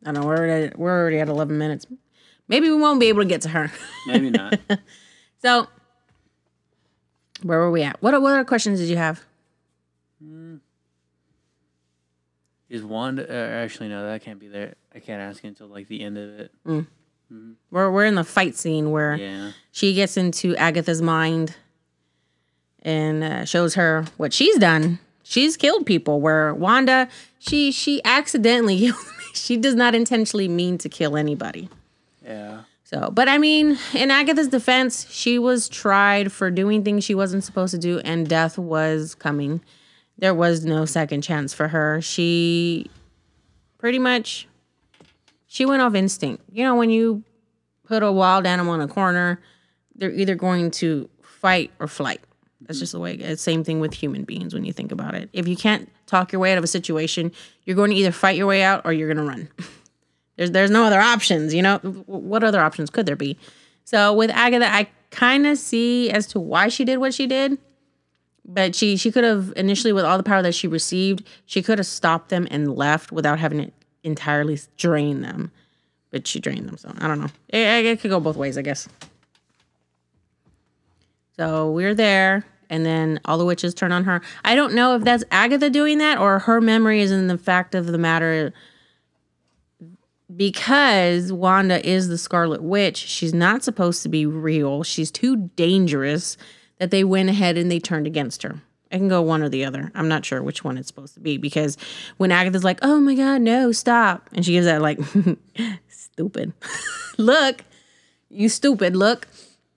I 0.04 0.12
don't 0.12 0.23
know. 0.23 0.26
We're 0.26 0.38
already, 0.38 0.73
we're 0.76 1.00
already 1.00 1.19
at 1.19 1.28
eleven 1.28 1.59
minutes. 1.59 1.85
Maybe 2.52 2.68
we 2.68 2.76
won't 2.76 3.00
be 3.00 3.06
able 3.09 3.23
to 3.23 3.28
get 3.28 3.40
to 3.42 3.49
her. 3.49 3.73
Maybe 4.06 4.30
not. 4.30 4.59
So 5.42 5.66
where 7.42 7.59
were 7.59 7.73
we 7.73 7.82
at? 7.82 8.00
What 8.00 8.12
what 8.23 8.32
other 8.32 8.44
questions 8.44 8.78
did 8.78 8.88
you 8.88 8.97
have? 8.97 9.25
Is 12.71 12.82
Wanda? 12.85 13.28
Uh, 13.28 13.64
actually, 13.64 13.88
no, 13.88 14.06
that 14.06 14.23
can't 14.23 14.38
be 14.38 14.49
there. 14.49 14.75
I 14.94 15.00
can't 15.00 15.21
ask 15.21 15.42
until 15.44 15.66
like 15.66 15.88
the 15.88 16.00
end 16.02 16.16
of 16.16 16.40
it. 16.40 16.52
We're 17.71 17.90
we're 17.90 18.04
in 18.04 18.14
the 18.14 18.25
fight 18.25 18.54
scene 18.56 18.90
where 18.92 19.16
Yeah. 19.16 19.52
she 19.73 19.94
gets 19.94 20.16
into 20.16 20.54
Agatha's 20.56 21.02
mind 21.02 21.56
and 22.82 23.25
uh, 23.25 23.44
shows 23.44 23.75
her 23.75 24.04
what 24.16 24.32
she's 24.32 24.56
done. 24.59 24.99
She's 25.23 25.56
killed 25.56 25.87
people. 25.87 26.21
Where 26.21 26.54
Wanda, 26.54 27.09
she 27.38 27.73
she 27.73 28.00
accidentally 28.04 28.90
she 29.35 29.56
does 29.56 29.75
not 29.75 29.94
intentionally 29.94 30.49
mean 30.49 30.78
to 30.78 30.88
kill 30.88 31.16
anybody. 31.16 31.68
Yeah. 32.25 32.62
So, 32.85 33.11
but 33.11 33.29
I 33.29 33.38
mean, 33.38 33.79
in 33.95 34.11
Agatha's 34.11 34.49
defense, 34.49 35.07
she 35.11 35.38
was 35.38 35.69
tried 35.69 36.31
for 36.31 36.50
doing 36.50 36.85
things 36.85 37.05
she 37.05 37.14
wasn't 37.14 37.45
supposed 37.45 37.73
to 37.73 37.79
do, 37.79 38.00
and 38.00 38.29
death 38.29 38.59
was 38.59 39.14
coming. 39.14 39.62
There 40.19 40.35
was 40.35 40.64
no 40.64 40.85
second 40.85 41.23
chance 41.23 41.55
for 41.55 41.69
her. 41.69 42.00
She 42.02 42.91
pretty 43.79 43.99
much 43.99 44.47
she 45.47 45.64
went 45.64 45.83
off 45.83 45.95
instinct. 45.95 46.43
You 46.50 46.64
know, 46.64 46.76
when 46.76 46.91
you 46.91 47.25
put 47.85 48.02
a 48.02 48.12
wild 48.12 48.47
animal 48.47 48.75
in 48.75 48.81
a 48.81 48.88
corner, 48.88 49.41
they're 49.95 50.11
either 50.11 50.35
going 50.35 50.71
to 50.73 51.09
fight 51.23 51.71
or 51.79 51.87
flight. 51.87 52.21
That's 52.62 52.79
just 52.79 52.93
the 52.93 53.00
way. 53.00 53.14
It's 53.14 53.43
same 53.43 53.64
thing 53.64 53.81
with 53.81 53.93
human 53.93 54.25
beings 54.25 54.55
when 54.55 54.64
you 54.64 54.73
think 54.73 54.93
about 54.93 55.14
it. 55.14 55.29
If 55.33 55.49
you 55.49 55.57
can't 55.57 55.91
talk 56.07 56.33
your 56.33 56.41
way 56.41 56.52
out 56.52 56.59
of 56.59 56.64
a 56.64 56.69
situation, 56.69 57.33
you're 57.64 57.76
going 57.76 57.91
to 57.91 57.97
either 57.97 58.12
fight 58.12 58.37
your 58.37 58.47
way 58.47 58.62
out 58.62 58.83
or 58.85 58.93
you're 58.93 59.12
going 59.12 59.26
to 59.26 59.31
run. 59.31 59.49
There's 60.42 60.50
there's 60.50 60.70
no 60.72 60.82
other 60.82 60.99
options, 60.99 61.54
you 61.54 61.62
know. 61.62 61.78
What 61.78 62.42
other 62.42 62.61
options 62.61 62.90
could 62.90 63.06
there 63.06 63.14
be? 63.14 63.38
So 63.84 64.12
with 64.12 64.28
Agatha, 64.30 64.66
I 64.66 64.88
kind 65.11 65.46
of 65.46 65.56
see 65.56 66.11
as 66.11 66.26
to 66.28 66.40
why 66.40 66.66
she 66.66 66.84
did 66.84 66.99
what 66.99 67.14
she 67.14 67.28
did, 67.28 67.58
but 68.44 68.75
she 68.75 68.96
she 68.96 69.12
could 69.12 69.22
have 69.22 69.52
initially 69.54 69.92
with 69.92 70.04
all 70.04 70.16
the 70.16 70.25
power 70.25 70.42
that 70.42 70.56
she 70.56 70.66
received, 70.66 71.25
she 71.46 71.62
could 71.62 71.78
have 71.78 71.87
stopped 71.87 72.28
them 72.28 72.49
and 72.50 72.75
left 72.75 73.12
without 73.12 73.38
having 73.38 73.61
it 73.61 73.72
entirely 74.02 74.58
drain 74.76 75.20
them. 75.20 75.52
But 76.11 76.26
she 76.26 76.40
drained 76.40 76.66
them, 76.66 76.76
so 76.76 76.92
I 76.99 77.06
don't 77.06 77.20
know. 77.20 77.30
It, 77.49 77.87
it 77.87 78.00
could 78.00 78.11
go 78.11 78.18
both 78.18 78.37
ways, 78.37 78.58
I 78.58 78.62
guess. 78.62 78.88
So 81.37 81.70
we're 81.70 81.94
there, 81.94 82.44
and 82.68 82.84
then 82.84 83.20
all 83.26 83.38
the 83.38 83.44
witches 83.44 83.75
turn 83.75 83.92
on 83.92 84.02
her. 84.04 84.20
I 84.44 84.56
don't 84.56 84.75
know 84.75 84.96
if 84.96 85.04
that's 85.04 85.22
Agatha 85.30 85.70
doing 85.70 85.99
that 85.99 86.18
or 86.18 86.40
her 86.40 86.61
memory 86.61 87.00
is 87.00 87.12
in 87.12 87.28
the 87.28 87.38
fact 87.38 87.76
of 87.76 87.87
the 87.87 87.96
matter 87.96 88.52
because 90.37 91.33
Wanda 91.33 91.87
is 91.87 92.09
the 92.09 92.19
Scarlet 92.19 92.62
Witch, 92.62 92.97
she's 92.97 93.35
not 93.35 93.62
supposed 93.62 94.03
to 94.03 94.09
be 94.09 94.27
real. 94.27 94.83
She's 94.83 95.11
too 95.11 95.51
dangerous 95.57 96.37
that 96.79 96.91
they 96.91 97.05
went 97.05 97.29
ahead 97.29 97.57
and 97.57 97.71
they 97.71 97.81
turned 97.81 98.07
against 98.07 98.43
her. 98.43 98.61
I 98.91 98.99
can 98.99 99.09
go 99.09 99.23
one 99.23 99.43
or 99.43 99.49
the 99.49 99.65
other. 99.65 99.91
I'm 99.95 100.09
not 100.09 100.25
sure 100.25 100.43
which 100.43 100.65
one 100.65 100.77
it's 100.77 100.89
supposed 100.89 101.15
to 101.15 101.21
be 101.21 101.39
because 101.39 101.79
when 102.19 102.31
Agatha's 102.31 102.65
like, 102.65 102.79
"Oh 102.83 103.01
my 103.01 103.15
god, 103.15 103.41
no, 103.41 103.73
stop," 103.73 104.29
and 104.35 104.45
she 104.45 104.53
gives 104.53 104.67
that 104.67 104.83
like 104.83 105.01
stupid 105.89 106.53
look, 107.19 107.65
you 108.29 108.51
stupid 108.51 108.95
look. 108.95 109.29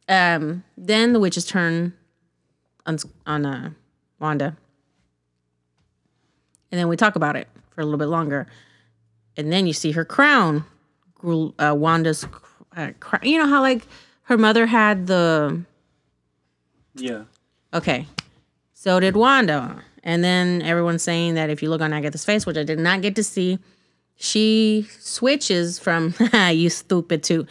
Um, 0.09 0.63
then 0.77 1.13
the 1.13 1.19
witches 1.19 1.45
turn 1.45 1.93
on 2.85 2.97
on 3.25 3.45
uh, 3.45 3.69
Wanda, 4.19 4.57
and 6.71 6.79
then 6.79 6.89
we 6.89 6.97
talk 6.97 7.15
about 7.15 7.37
it 7.37 7.47
for 7.69 7.79
a 7.79 7.85
little 7.85 7.97
bit 7.99 8.07
longer 8.07 8.47
and 9.37 9.51
then 9.51 9.67
you 9.67 9.73
see 9.73 9.91
her 9.91 10.05
crown, 10.05 10.65
uh, 11.23 11.75
Wanda's 11.77 12.25
uh, 12.75 12.91
crown. 12.99 13.21
You 13.23 13.37
know 13.39 13.47
how 13.47 13.61
like 13.61 13.85
her 14.23 14.37
mother 14.37 14.65
had 14.65 15.07
the 15.07 15.61
Yeah. 16.95 17.23
okay, 17.73 18.07
so 18.73 18.99
did 18.99 19.15
Wanda, 19.15 19.83
and 20.03 20.23
then 20.23 20.61
everyone's 20.61 21.03
saying 21.03 21.35
that 21.35 21.49
if 21.49 21.61
you 21.61 21.69
look 21.69 21.81
on 21.81 21.93
Agatha's 21.93 22.25
face, 22.25 22.45
which 22.45 22.57
I 22.57 22.63
did 22.63 22.79
not 22.79 23.01
get 23.01 23.15
to 23.15 23.23
see, 23.23 23.59
she 24.15 24.87
switches 24.99 25.79
from 25.79 26.13
you 26.51 26.69
stupid 26.69 27.23
to 27.23 27.47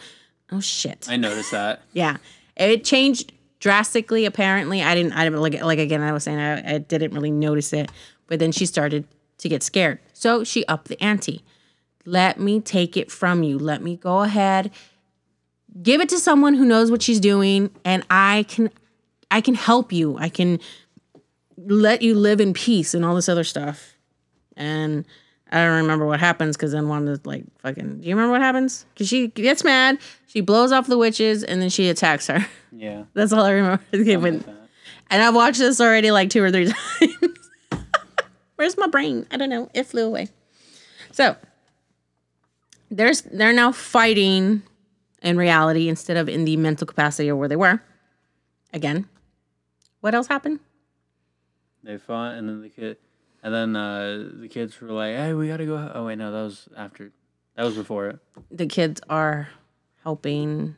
oh 0.51 0.59
shit. 0.59 1.07
I 1.09 1.17
noticed 1.17 1.51
that. 1.51 1.81
Yeah, 1.93 2.17
it 2.55 2.83
changed 2.83 3.33
drastically. 3.59 4.25
Apparently, 4.25 4.81
I 4.81 4.95
didn't. 4.95 5.13
I 5.13 5.23
didn't 5.23 5.39
like 5.39 5.61
like 5.63 5.79
again. 5.79 6.01
I 6.01 6.11
was 6.11 6.23
saying 6.23 6.39
I, 6.39 6.75
I 6.75 6.77
didn't 6.79 7.13
really 7.13 7.31
notice 7.31 7.73
it, 7.73 7.91
but 8.27 8.39
then 8.39 8.51
she 8.51 8.65
started 8.65 9.07
to 9.39 9.49
get 9.49 9.63
scared, 9.63 9.99
so 10.13 10.43
she 10.43 10.65
upped 10.65 10.87
the 10.87 11.01
ante. 11.03 11.43
Let 12.05 12.39
me 12.39 12.59
take 12.59 12.95
it 12.97 13.11
from 13.11 13.43
you. 13.43 13.57
Let 13.57 13.81
me 13.81 13.95
go 13.97 14.21
ahead, 14.21 14.71
give 15.81 16.01
it 16.01 16.09
to 16.09 16.19
someone 16.19 16.53
who 16.53 16.65
knows 16.65 16.91
what 16.91 17.01
she's 17.01 17.19
doing, 17.19 17.71
and 17.83 18.03
I 18.09 18.45
can, 18.47 18.69
I 19.31 19.41
can 19.41 19.55
help 19.55 19.91
you. 19.91 20.17
I 20.17 20.29
can 20.29 20.59
let 21.57 22.01
you 22.01 22.15
live 22.15 22.39
in 22.39 22.53
peace 22.53 22.93
and 22.93 23.03
all 23.03 23.15
this 23.15 23.27
other 23.29 23.43
stuff. 23.43 23.95
And 24.55 25.05
I 25.51 25.63
don't 25.63 25.77
remember 25.77 26.05
what 26.05 26.19
happens 26.19 26.55
because 26.55 26.71
then 26.71 26.87
Wanda's 26.87 27.25
like 27.25 27.43
fucking. 27.59 28.01
Do 28.01 28.07
you 28.07 28.15
remember 28.15 28.33
what 28.33 28.41
happens? 28.41 28.85
Because 28.93 29.07
she 29.07 29.27
gets 29.27 29.63
mad, 29.63 29.99
she 30.27 30.41
blows 30.41 30.71
off 30.71 30.87
the 30.87 30.97
witches, 30.97 31.43
and 31.43 31.61
then 31.61 31.69
she 31.69 31.89
attacks 31.89 32.27
her. 32.27 32.45
Yeah. 32.77 33.05
That's 33.13 33.31
all 33.31 33.45
I 33.45 33.51
remember. 33.51 33.81
And 35.09 35.23
I've 35.23 35.33
watched 35.33 35.59
this 35.59 35.79
already 35.79 36.11
like 36.11 36.29
two 36.29 36.43
or 36.43 36.51
three 36.51 36.65
times. 36.99 37.49
Where's 38.57 38.77
my 38.77 38.87
brain? 38.87 39.25
I 39.31 39.37
don't 39.37 39.49
know. 39.49 39.69
It 39.73 39.85
flew 39.85 40.05
away. 40.05 40.27
So 41.11 41.37
there's 42.91 43.21
they're 43.23 43.53
now 43.53 43.71
fighting 43.71 44.63
in 45.21 45.37
reality 45.37 45.89
instead 45.89 46.17
of 46.17 46.29
in 46.29 46.45
the 46.45 46.57
mental 46.57 46.85
capacity 46.87 47.29
of 47.29 47.37
where 47.37 47.47
they 47.47 47.55
were. 47.55 47.81
Again. 48.73 49.07
What 50.01 50.13
else 50.13 50.27
happened? 50.27 50.59
They 51.83 51.97
fought, 51.97 52.35
and 52.35 52.47
then 52.49 52.61
the 52.61 52.69
kid, 52.69 52.97
and 53.43 53.53
then 53.53 53.75
uh, 53.75 54.29
the 54.39 54.47
kids 54.47 54.79
were 54.81 54.89
like, 54.89 55.15
"Hey, 55.15 55.33
we 55.33 55.47
gotta 55.47 55.65
go." 55.65 55.91
Oh 55.93 56.05
wait, 56.05 56.17
no, 56.17 56.31
that 56.31 56.41
was 56.43 56.67
after. 56.75 57.11
That 57.55 57.63
was 57.63 57.75
before 57.75 58.07
it. 58.09 58.19
The 58.51 58.65
kids 58.67 58.99
are 59.09 59.49
helping 60.03 60.75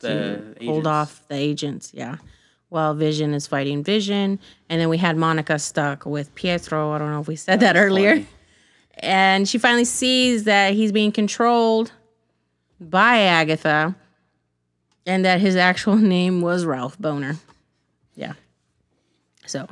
The 0.00 0.54
hold 0.62 0.78
agents. 0.80 0.86
off 0.86 1.28
the 1.28 1.36
agents. 1.36 1.90
Yeah. 1.94 2.16
While 2.68 2.94
Vision 2.94 3.32
is 3.34 3.46
fighting 3.46 3.82
Vision. 3.82 4.38
And 4.68 4.80
then 4.80 4.88
we 4.90 4.98
had 4.98 5.16
Monica 5.16 5.58
stuck 5.58 6.04
with 6.06 6.34
Pietro. 6.34 6.92
I 6.92 6.98
don't 6.98 7.10
know 7.10 7.20
if 7.20 7.26
we 7.28 7.34
said 7.36 7.60
that, 7.60 7.76
earlier. 7.76 8.16
Funny. 8.16 8.26
And 9.00 9.48
she 9.48 9.58
finally 9.58 9.84
sees 9.84 10.44
that 10.44 10.74
he's 10.74 10.92
being 10.92 11.12
controlled 11.12 11.92
by 12.80 13.18
Agatha 13.18 13.94
and 15.06 15.24
that 15.24 15.40
his 15.40 15.56
actual 15.56 15.96
name 16.16 16.40
was 16.40 16.64
Ralph 16.64 16.98
Bohner. 16.98 17.36
Yeah. 18.14 18.34
So 19.46 19.68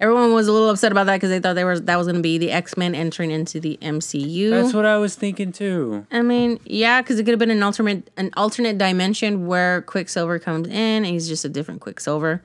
everyone 0.00 0.34
was 0.34 0.48
a 0.48 0.52
little 0.52 0.70
upset 0.70 0.92
about 0.92 1.06
that 1.06 1.16
because 1.16 1.30
they 1.30 1.40
thought 1.40 1.54
they 1.54 1.64
were 1.64 1.78
that 1.78 1.96
was 1.96 2.06
going 2.06 2.16
to 2.16 2.22
be 2.22 2.36
the 2.36 2.50
X 2.50 2.76
Men 2.76 2.94
entering 2.94 3.30
into 3.30 3.60
the 3.60 3.78
MCU. 3.80 4.50
That's 4.50 4.74
what 4.74 4.84
I 4.84 4.98
was 4.98 5.14
thinking 5.14 5.52
too. 5.52 6.06
I 6.10 6.22
mean, 6.22 6.58
yeah, 6.64 7.00
because 7.00 7.18
it 7.18 7.24
could 7.24 7.32
have 7.32 7.38
been 7.38 7.50
an 7.50 7.62
alternate 7.62 8.10
an 8.16 8.30
alternate 8.36 8.76
dimension 8.78 9.46
where 9.46 9.82
Quicksilver 9.82 10.38
comes 10.38 10.66
in 10.66 10.74
and 10.74 11.06
he's 11.06 11.28
just 11.28 11.44
a 11.44 11.48
different 11.48 11.80
Quicksilver. 11.80 12.42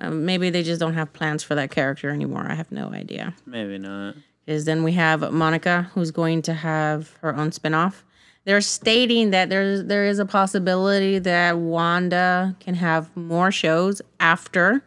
Um, 0.00 0.24
maybe 0.24 0.50
they 0.50 0.62
just 0.62 0.80
don't 0.80 0.94
have 0.94 1.12
plans 1.12 1.42
for 1.42 1.54
that 1.56 1.70
character 1.70 2.10
anymore. 2.10 2.46
I 2.48 2.54
have 2.54 2.70
no 2.70 2.90
idea. 2.92 3.34
Maybe 3.46 3.78
not. 3.78 4.14
Is 4.48 4.64
then 4.64 4.82
we 4.82 4.92
have 4.92 5.30
Monica 5.30 5.90
who's 5.92 6.10
going 6.10 6.40
to 6.42 6.54
have 6.54 7.18
her 7.20 7.36
own 7.36 7.50
spinoff. 7.50 8.02
They're 8.46 8.62
stating 8.62 9.28
that 9.30 9.50
there's 9.50 9.84
there 9.84 10.06
is 10.06 10.18
a 10.18 10.24
possibility 10.24 11.18
that 11.18 11.58
Wanda 11.58 12.56
can 12.58 12.74
have 12.74 13.14
more 13.14 13.52
shows 13.52 14.00
after 14.18 14.82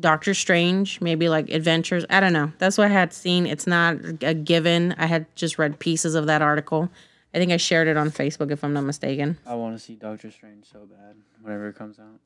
Doctor 0.00 0.32
Strange, 0.32 1.02
maybe 1.02 1.28
like 1.28 1.50
Adventures. 1.50 2.06
I 2.08 2.20
don't 2.20 2.32
know. 2.32 2.52
That's 2.56 2.78
what 2.78 2.86
I 2.86 2.94
had 2.94 3.12
seen. 3.12 3.46
It's 3.46 3.66
not 3.66 3.96
a 4.22 4.32
given. 4.32 4.94
I 4.96 5.06
had 5.06 5.26
just 5.36 5.58
read 5.58 5.78
pieces 5.78 6.14
of 6.14 6.24
that 6.26 6.40
article. 6.40 6.88
I 7.34 7.38
think 7.38 7.52
I 7.52 7.58
shared 7.58 7.86
it 7.86 7.98
on 7.98 8.10
Facebook 8.10 8.50
if 8.50 8.64
I'm 8.64 8.72
not 8.72 8.84
mistaken. 8.84 9.36
I 9.44 9.56
want 9.56 9.76
to 9.76 9.78
see 9.78 9.94
Doctor 9.94 10.30
Strange 10.30 10.64
so 10.64 10.86
bad 10.86 11.16
whenever 11.42 11.68
it 11.68 11.76
comes 11.76 11.98
out. 11.98 12.18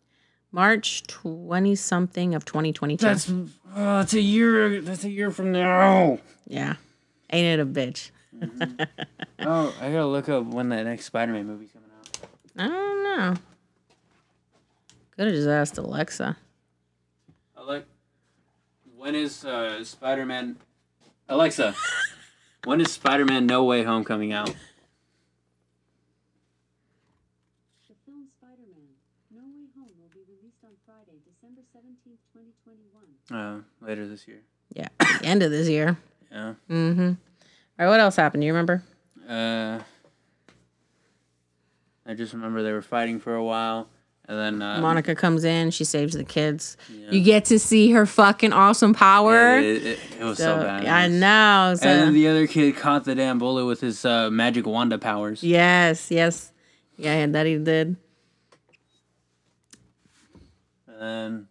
March 0.51 1.03
20 1.07 1.75
something 1.75 2.35
of 2.35 2.45
2022. 2.45 3.05
That's 3.05 3.31
oh, 3.31 3.49
that's 3.75 4.15
a 4.15 4.21
year. 4.21 4.81
That's 4.81 5.05
a 5.05 5.11
year 5.11 5.31
from 5.31 5.53
now. 5.53 6.19
yeah. 6.47 6.77
Ain't 7.31 7.61
it 7.61 7.63
a 7.63 7.67
bitch? 7.67 8.11
Oh, 9.41 9.73
I 9.81 9.93
gotta 9.93 10.07
look 10.07 10.29
up 10.29 10.47
when 10.47 10.69
that 10.71 10.83
next 10.85 11.05
Spider-Man 11.05 11.47
movie's 11.47 11.71
coming 11.71 11.89
out. 11.97 12.19
I 12.59 12.67
don't 12.67 13.03
know. 13.05 13.35
Could 15.17 15.27
have 15.29 15.35
just 15.35 15.49
asked 15.49 15.79
Alexa. 15.79 16.37
I 17.57 17.63
like. 17.63 17.87
When 18.97 19.15
is 19.15 19.45
uh, 19.45 19.85
Spider-Man? 19.85 20.57
Alexa, 21.29 21.75
when 22.65 22.81
is 22.81 22.91
Spider-Man 22.91 23.47
No 23.47 23.63
Way 23.63 23.85
Home 23.85 24.03
coming 24.05 24.33
out? 24.33 24.49
The 27.89 27.95
film 28.05 28.27
Spider-Man 28.39 28.89
No 29.31 29.43
Way 29.43 29.67
Home 29.79 29.91
will 30.01 30.11
be 30.13 30.25
released 30.29 30.65
on 30.65 30.73
Friday, 30.85 31.21
December 31.25 31.61
17th, 31.77 32.19
2021. 32.65 33.41
Uh, 33.41 33.61
later 33.87 34.07
this 34.07 34.27
year. 34.29 34.41
Yeah, 34.75 34.89
the 35.21 35.27
end 35.27 35.43
of 35.43 35.51
this 35.51 35.69
year. 35.69 35.97
Yeah. 36.31 36.55
Mm-hmm. 36.71 37.01
All 37.09 37.17
right, 37.79 37.89
what 37.89 38.01
else 38.01 38.17
happened? 38.17 38.43
Do 38.43 38.47
you 38.47 38.53
remember? 38.53 38.83
Uh, 39.29 39.81
I 42.07 42.15
just 42.15 42.33
remember 42.33 42.63
they 42.63 42.73
were 42.73 42.83
fighting 42.83 43.21
for 43.21 43.35
a 43.35 43.45
while, 43.45 43.89
and 44.27 44.39
then 44.39 44.63
uh, 44.63 44.81
Monica 44.81 45.15
comes 45.15 45.45
in, 45.45 45.71
she 45.71 45.85
saves 45.85 46.15
the 46.15 46.25
kids. 46.25 46.77
Yeah. 46.91 47.11
You 47.11 47.23
get 47.23 47.45
to 47.47 47.59
see 47.59 47.91
her 47.93 48.07
fucking 48.07 48.53
awesome 48.53 48.95
power. 48.95 49.59
It, 49.59 49.87
it, 49.87 49.99
it 50.21 50.25
was 50.25 50.39
so, 50.39 50.57
So, 50.59 50.63
bad. 50.63 50.87
I 50.87 51.09
know. 51.09 51.75
So, 51.77 51.89
And 51.89 52.01
then 52.01 52.15
the 52.15 52.29
other 52.29 52.47
kid 52.47 52.77
caught 52.77 53.05
the 53.05 53.15
damn 53.15 53.39
bullet 53.39 53.67
with 53.67 53.81
his 53.81 54.05
uh, 54.05 54.31
magic 54.31 54.67
Wanda 54.67 54.99
powers. 54.99 55.43
yes, 55.43 56.11
yes. 56.11 56.53
Yeah, 56.97 57.27
that 57.27 57.47
he 57.47 57.57
did. 57.59 57.97
And 60.89 61.01
then, 61.01 61.48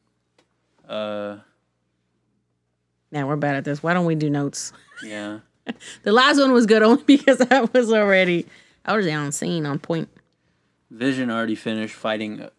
uh, 0.87 1.37
now 3.11 3.27
we're 3.27 3.35
bad 3.35 3.55
at 3.55 3.65
this. 3.65 3.81
Why 3.81 3.93
don't 3.93 4.05
we 4.05 4.15
do 4.15 4.29
notes? 4.29 4.73
yeah. 5.03 5.39
The 6.03 6.13
last 6.13 6.39
one 6.39 6.53
was 6.53 6.65
good 6.65 6.81
only 6.81 7.03
because 7.05 7.41
I 7.51 7.67
was 7.73 7.91
already 7.91 8.45
I 8.85 8.95
was 8.95 9.05
on 9.05 9.33
scene 9.33 9.65
on 9.65 9.79
point. 9.79 10.07
Vision 10.89 11.29
already 11.29 11.55
finished 11.55 11.93
fighting 11.93 12.41
uh, 12.41 12.49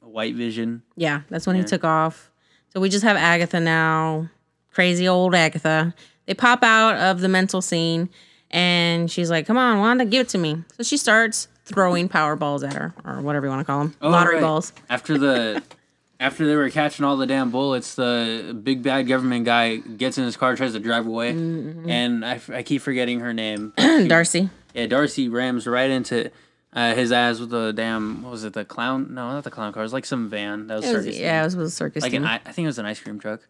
White 0.00 0.34
Vision. 0.34 0.82
Yeah, 0.96 1.20
that's 1.30 1.46
when 1.46 1.54
he 1.54 1.62
took 1.62 1.84
off. 1.84 2.28
So 2.72 2.80
we 2.80 2.88
just 2.88 3.04
have 3.04 3.16
Agatha 3.16 3.60
now. 3.60 4.28
Crazy 4.72 5.06
old 5.06 5.32
Agatha. 5.32 5.94
They 6.26 6.34
pop 6.34 6.64
out 6.64 6.96
of 6.96 7.20
the 7.20 7.28
mental 7.28 7.62
scene 7.62 8.08
and 8.50 9.08
she's 9.08 9.30
like, 9.30 9.46
Come 9.46 9.56
on, 9.56 9.78
Wanda, 9.78 10.04
give 10.04 10.22
it 10.22 10.28
to 10.30 10.38
me. 10.38 10.64
So 10.76 10.82
she 10.82 10.96
starts 10.96 11.46
throwing 11.64 12.08
power 12.08 12.34
balls 12.34 12.64
at 12.64 12.72
her, 12.72 12.92
or 13.04 13.20
whatever 13.20 13.46
you 13.46 13.50
want 13.50 13.60
to 13.60 13.64
call 13.64 13.78
them. 13.84 13.94
Lottery 14.00 14.34
right. 14.34 14.42
balls. 14.42 14.72
After 14.88 15.16
the 15.16 15.62
after 16.20 16.46
they 16.46 16.54
were 16.54 16.70
catching 16.70 17.04
all 17.04 17.16
the 17.16 17.26
damn 17.26 17.50
bullets, 17.50 17.94
the 17.96 18.56
big 18.62 18.82
bad 18.84 19.08
government 19.08 19.44
guy 19.46 19.76
gets 19.78 20.18
in 20.18 20.24
his 20.24 20.36
car, 20.36 20.54
tries 20.54 20.74
to 20.74 20.78
drive 20.80 21.06
away, 21.06 21.32
Mm-hmm. 21.32 21.90
and 21.90 22.24
I, 22.24 22.34
f- 22.36 22.50
I 22.50 22.62
keep 22.62 22.82
forgetting 22.82 23.18
her 23.20 23.32
name. 23.32 23.72
Darcy. 23.76 24.50
yeah, 24.74 24.86
Darcy 24.86 25.28
rams 25.28 25.66
right 25.66 25.90
into 25.90 26.30
uh, 26.72 26.94
his 26.94 27.10
ass 27.10 27.40
with 27.40 27.50
the 27.50 27.72
damn 27.72 28.22
what 28.22 28.30
was 28.32 28.44
it 28.44 28.52
the 28.52 28.64
clown? 28.64 29.14
No, 29.14 29.32
not 29.32 29.42
the 29.44 29.50
clown 29.50 29.72
car. 29.72 29.82
It 29.82 29.86
was 29.86 29.92
like 29.92 30.04
some 30.06 30.28
van 30.28 30.66
that 30.68 30.76
was, 30.76 30.84
was, 30.84 31.04
circus. 31.04 31.18
yeah, 31.18 31.40
it 31.40 31.44
was 31.44 31.56
with 31.56 31.66
a 31.66 31.70
circus 31.70 32.02
like 32.04 32.12
an 32.12 32.24
I, 32.24 32.36
I 32.36 32.52
think 32.52 32.64
it 32.64 32.68
was 32.68 32.78
an 32.78 32.86
ice 32.86 33.00
cream 33.00 33.18
truck. 33.18 33.40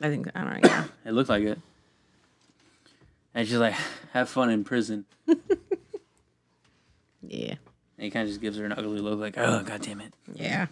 I 0.00 0.08
think 0.08 0.28
I 0.34 0.44
don't 0.44 0.62
know. 0.62 0.68
Yeah. 0.68 0.84
It 1.04 1.12
looked 1.12 1.28
like 1.28 1.42
it. 1.42 1.58
And 3.34 3.46
she's 3.46 3.56
like, 3.58 3.74
"Have 4.12 4.28
fun 4.28 4.50
in 4.50 4.62
prison." 4.64 5.04
Yeah. 7.22 7.54
And 7.96 8.04
he 8.04 8.10
kind 8.10 8.22
of 8.24 8.28
just 8.28 8.40
gives 8.40 8.56
her 8.58 8.64
an 8.64 8.72
ugly 8.72 9.00
look, 9.00 9.18
like, 9.18 9.34
"Oh, 9.36 9.62
god 9.64 9.82
damn 9.82 10.00
it." 10.00 10.14
Yeah. 10.34 10.66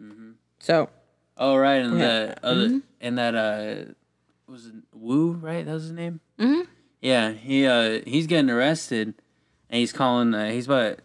Mm-hmm. 0.00 0.30
So 0.64 0.88
Oh 1.36 1.56
right, 1.56 1.82
and 1.82 1.98
Yeah. 1.98 2.06
the 2.26 2.36
other 2.46 2.80
and 3.00 3.18
that 3.18 3.34
uh 3.34 3.92
was 4.50 4.66
it 4.66 4.74
Wu, 4.94 5.32
right? 5.32 5.64
That 5.66 5.74
was 5.74 5.82
his 5.84 5.92
name. 5.92 6.20
Mhm. 6.38 6.66
Yeah, 7.02 7.32
he 7.32 7.66
uh 7.66 8.00
he's 8.06 8.26
getting 8.26 8.48
arrested, 8.50 9.08
and 9.68 9.78
he's 9.80 9.92
calling. 9.92 10.32
Uh, 10.32 10.50
he's 10.50 10.64
about 10.66 11.00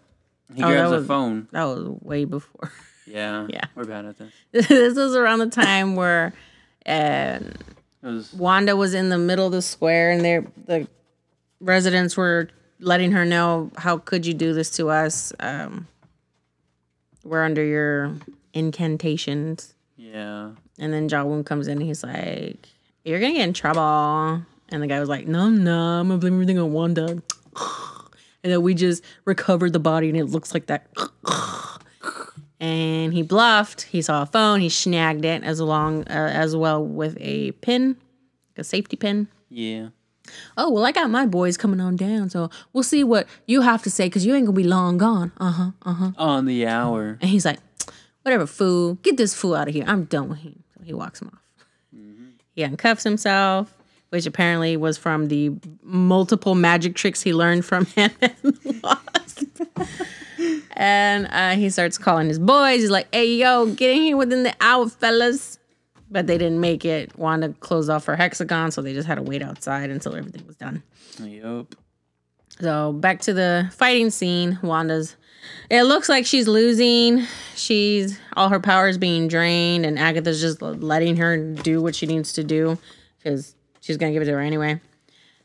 he 0.56 0.64
Oh, 0.64 0.68
grabs 0.68 0.92
was- 0.92 1.08
phone. 1.08 1.48
that 1.52 1.64
was 1.66 1.84
way 2.02 2.24
before. 2.26 2.72
Yeah, 3.06 3.48
Yeah. 3.50 3.64
we're 3.76 3.86
bad 3.86 4.06
at 4.06 4.18
this. 4.20 4.32
this 4.70 4.96
was 4.96 5.16
around 5.16 5.40
the 5.40 5.48
time 5.50 5.96
where 5.96 6.32
uh, 6.86 7.40
was 8.04 8.32
Wanda 8.34 8.76
was 8.78 8.94
in 8.94 9.10
the 9.10 9.18
middle 9.18 9.48
of 9.48 9.52
the 9.52 9.64
square 9.64 10.12
and 10.12 10.24
they 10.24 10.40
the 10.68 10.88
residents 11.60 12.16
were 12.16 12.50
letting 12.80 13.12
her 13.14 13.26
know 13.26 13.72
how 13.78 13.98
could 13.98 14.26
you 14.28 14.34
do 14.36 14.54
this 14.54 14.70
to 14.78 14.90
us? 14.90 15.34
Um, 15.40 15.88
we're 17.26 17.44
under 17.44 17.64
your 17.66 18.14
incantations. 18.54 19.74
yeah. 19.98 20.52
And 20.82 20.94
then 20.94 21.10
Jawwoon 21.10 21.46
comes 21.46 21.68
in 21.68 21.80
and 21.80 21.86
he's 21.88 22.04
like, 22.04 22.68
You're 23.04 23.20
gonna 23.20 23.34
get 23.34 23.48
in 23.48 23.54
trouble. 23.54 24.44
And 24.72 24.82
the 24.84 24.88
guy 24.88 25.00
was 25.00 25.10
like, 25.10 25.28
No, 25.28 25.50
no, 25.50 25.78
I'm 26.00 26.08
gonna 26.08 26.20
blame 26.20 26.34
everything 26.34 26.60
on 26.60 26.72
Wanda. 26.74 27.22
And 28.42 28.54
then 28.54 28.62
we 28.62 28.74
just 28.74 29.04
recovered 29.26 29.74
the 29.74 29.80
body 29.80 30.08
and 30.08 30.18
it 30.18 30.26
looks 30.28 30.54
like 30.54 30.68
that. 30.68 30.88
And 32.62 33.14
he 33.14 33.22
bluffed. 33.22 33.84
He 33.84 34.02
saw 34.02 34.24
a 34.24 34.26
phone. 34.26 34.60
He 34.60 34.68
snagged 34.70 35.24
it 35.24 35.44
as 35.44 35.62
long 35.62 36.02
uh, 36.10 36.30
as 36.34 36.56
well 36.58 36.84
with 36.86 37.18
a 37.22 37.52
pin, 37.54 37.96
like 38.52 38.58
a 38.60 38.64
safety 38.66 38.98
pin. 38.98 39.30
Yeah. 39.50 39.90
Oh 40.58 40.70
well, 40.70 40.86
I 40.86 40.92
got 40.92 41.10
my 41.10 41.26
boys 41.26 41.56
coming 41.56 41.80
on 41.80 41.96
down, 41.96 42.30
so 42.30 42.50
we'll 42.74 42.84
see 42.84 43.04
what 43.04 43.28
you 43.48 43.62
have 43.62 43.82
to 43.84 43.90
say 43.90 44.08
because 44.08 44.26
you 44.26 44.36
ain't 44.36 44.46
gonna 44.46 44.58
be 44.58 44.64
long 44.66 44.98
gone. 44.98 45.32
Uh 45.38 45.52
huh. 45.52 45.72
Uh 45.84 45.94
huh. 45.94 46.12
On 46.18 46.46
the 46.46 46.68
hour. 46.68 47.18
And 47.22 47.30
he's 47.30 47.46
like, 47.46 47.60
whatever, 48.24 48.46
fool. 48.46 48.96
Get 48.96 49.18
this 49.18 49.34
fool 49.34 49.56
out 49.56 49.68
of 49.68 49.74
here. 49.74 49.84
I'm 49.88 50.06
done 50.06 50.30
with 50.30 50.40
him. 50.40 50.64
So 50.78 50.84
he 50.84 50.94
walks 50.94 51.22
him 51.22 51.32
off. 51.34 51.42
He 52.56 52.64
uncuffs 52.64 53.04
himself, 53.04 53.74
which 54.10 54.26
apparently 54.26 54.76
was 54.76 54.98
from 54.98 55.30
the 55.30 55.52
multiple 55.82 56.56
magic 56.56 56.96
tricks 56.96 57.22
he 57.22 57.34
learned 57.34 57.64
from 57.64 57.86
him 57.86 58.12
and 58.22 58.36
and 60.74 61.28
uh, 61.32 61.56
he 61.56 61.70
starts 61.70 61.98
calling 61.98 62.28
his 62.28 62.40
boys. 62.40 62.82
He's 62.82 62.90
like, 62.90 63.08
hey, 63.14 63.36
yo, 63.36 63.68
get 63.68 63.92
in 63.92 64.02
here 64.02 64.18
within 64.18 64.44
the 64.44 64.56
hour, 64.62 64.88
fellas. 64.88 65.60
But 66.12 66.26
they 66.26 66.38
didn't 66.38 66.60
make 66.60 66.86
it. 66.86 67.16
Wanda 67.18 67.54
closed 67.60 67.90
off 67.90 68.06
her 68.06 68.16
hexagon, 68.16 68.72
so 68.72 68.82
they 68.82 68.94
just 68.94 69.08
had 69.08 69.16
to 69.16 69.22
wait 69.22 69.44
outside 69.44 69.90
until 69.90 70.16
everything 70.16 70.46
was 70.48 70.56
done. 70.56 70.82
Yup. 71.22 71.76
So 72.60 72.94
back 72.94 73.22
to 73.22 73.34
the 73.34 73.70
fighting 73.74 74.10
scene. 74.10 74.58
Wanda's. 74.64 75.16
It 75.70 75.84
looks 75.84 76.10
like 76.10 76.26
she's 76.26 76.48
losing. 76.48 77.26
She's 77.56 78.20
all 78.36 78.50
her 78.50 78.60
power 78.60 78.88
is 78.88 78.98
being 78.98 79.28
drained, 79.28 79.86
and 79.86 80.00
Agatha's 80.00 80.42
just 80.42 80.62
letting 80.62 81.18
her 81.18 81.38
do 81.38 81.82
what 81.82 81.96
she 81.96 82.06
needs 82.06 82.34
to 82.34 82.44
do 82.44 82.78
because 83.18 83.56
she's 83.80 83.98
gonna 83.98 84.12
give 84.12 84.22
it 84.22 84.26
to 84.26 84.32
her 84.32 84.40
anyway. 84.40 84.82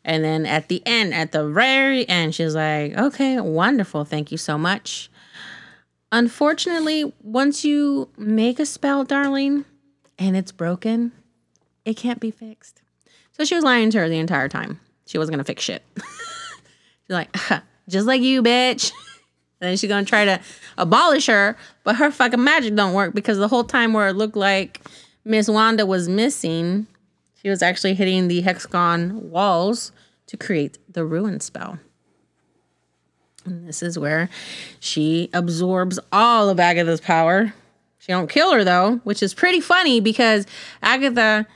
And 0.04 0.22
then 0.24 0.46
at 0.46 0.68
the 0.68 0.82
end, 0.86 1.14
at 1.14 1.32
the 1.32 1.48
very 1.48 2.08
end, 2.08 2.34
she's 2.34 2.54
like, 2.54 2.96
"Okay, 2.96 3.40
wonderful, 3.40 4.04
thank 4.04 4.32
you 4.32 4.38
so 4.38 4.56
much." 4.56 5.10
Unfortunately, 6.12 7.12
once 7.22 7.64
you 7.64 8.08
make 8.16 8.60
a 8.60 8.66
spell, 8.66 9.04
darling, 9.04 9.64
and 10.18 10.36
it's 10.36 10.52
broken, 10.52 11.12
it 11.84 11.96
can't 11.96 12.20
be 12.20 12.30
fixed. 12.30 12.82
So 13.32 13.44
she 13.44 13.54
was 13.54 13.64
lying 13.64 13.90
to 13.90 13.98
her 13.98 14.08
the 14.08 14.18
entire 14.18 14.48
time. 14.48 14.80
She 15.06 15.18
wasn't 15.18 15.34
gonna 15.34 15.44
fix 15.44 15.62
shit. 15.62 15.82
She's 15.96 17.10
like, 17.10 17.34
just 17.88 18.06
like 18.06 18.22
you, 18.22 18.42
bitch. 18.42 18.92
And 19.64 19.78
she's 19.78 19.88
gonna 19.88 20.04
try 20.04 20.24
to 20.24 20.40
abolish 20.76 21.26
her, 21.26 21.56
but 21.82 21.96
her 21.96 22.10
fucking 22.10 22.42
magic 22.42 22.74
don't 22.74 22.92
work 22.92 23.14
because 23.14 23.38
the 23.38 23.48
whole 23.48 23.64
time 23.64 23.92
where 23.92 24.08
it 24.08 24.14
looked 24.14 24.36
like 24.36 24.80
Miss 25.24 25.48
Wanda 25.48 25.86
was 25.86 26.08
missing, 26.08 26.86
she 27.42 27.48
was 27.48 27.62
actually 27.62 27.94
hitting 27.94 28.28
the 28.28 28.42
hexagon 28.42 29.30
walls 29.30 29.92
to 30.26 30.36
create 30.36 30.78
the 30.92 31.04
ruin 31.04 31.40
spell. 31.40 31.78
And 33.44 33.68
this 33.68 33.82
is 33.82 33.98
where 33.98 34.30
she 34.80 35.28
absorbs 35.32 35.98
all 36.12 36.48
of 36.48 36.58
Agatha's 36.58 37.00
power. 37.00 37.52
She 37.98 38.12
don't 38.12 38.28
kill 38.28 38.52
her 38.52 38.64
though, 38.64 39.00
which 39.04 39.22
is 39.22 39.34
pretty 39.34 39.60
funny 39.60 40.00
because 40.00 40.46
Agatha 40.82 41.46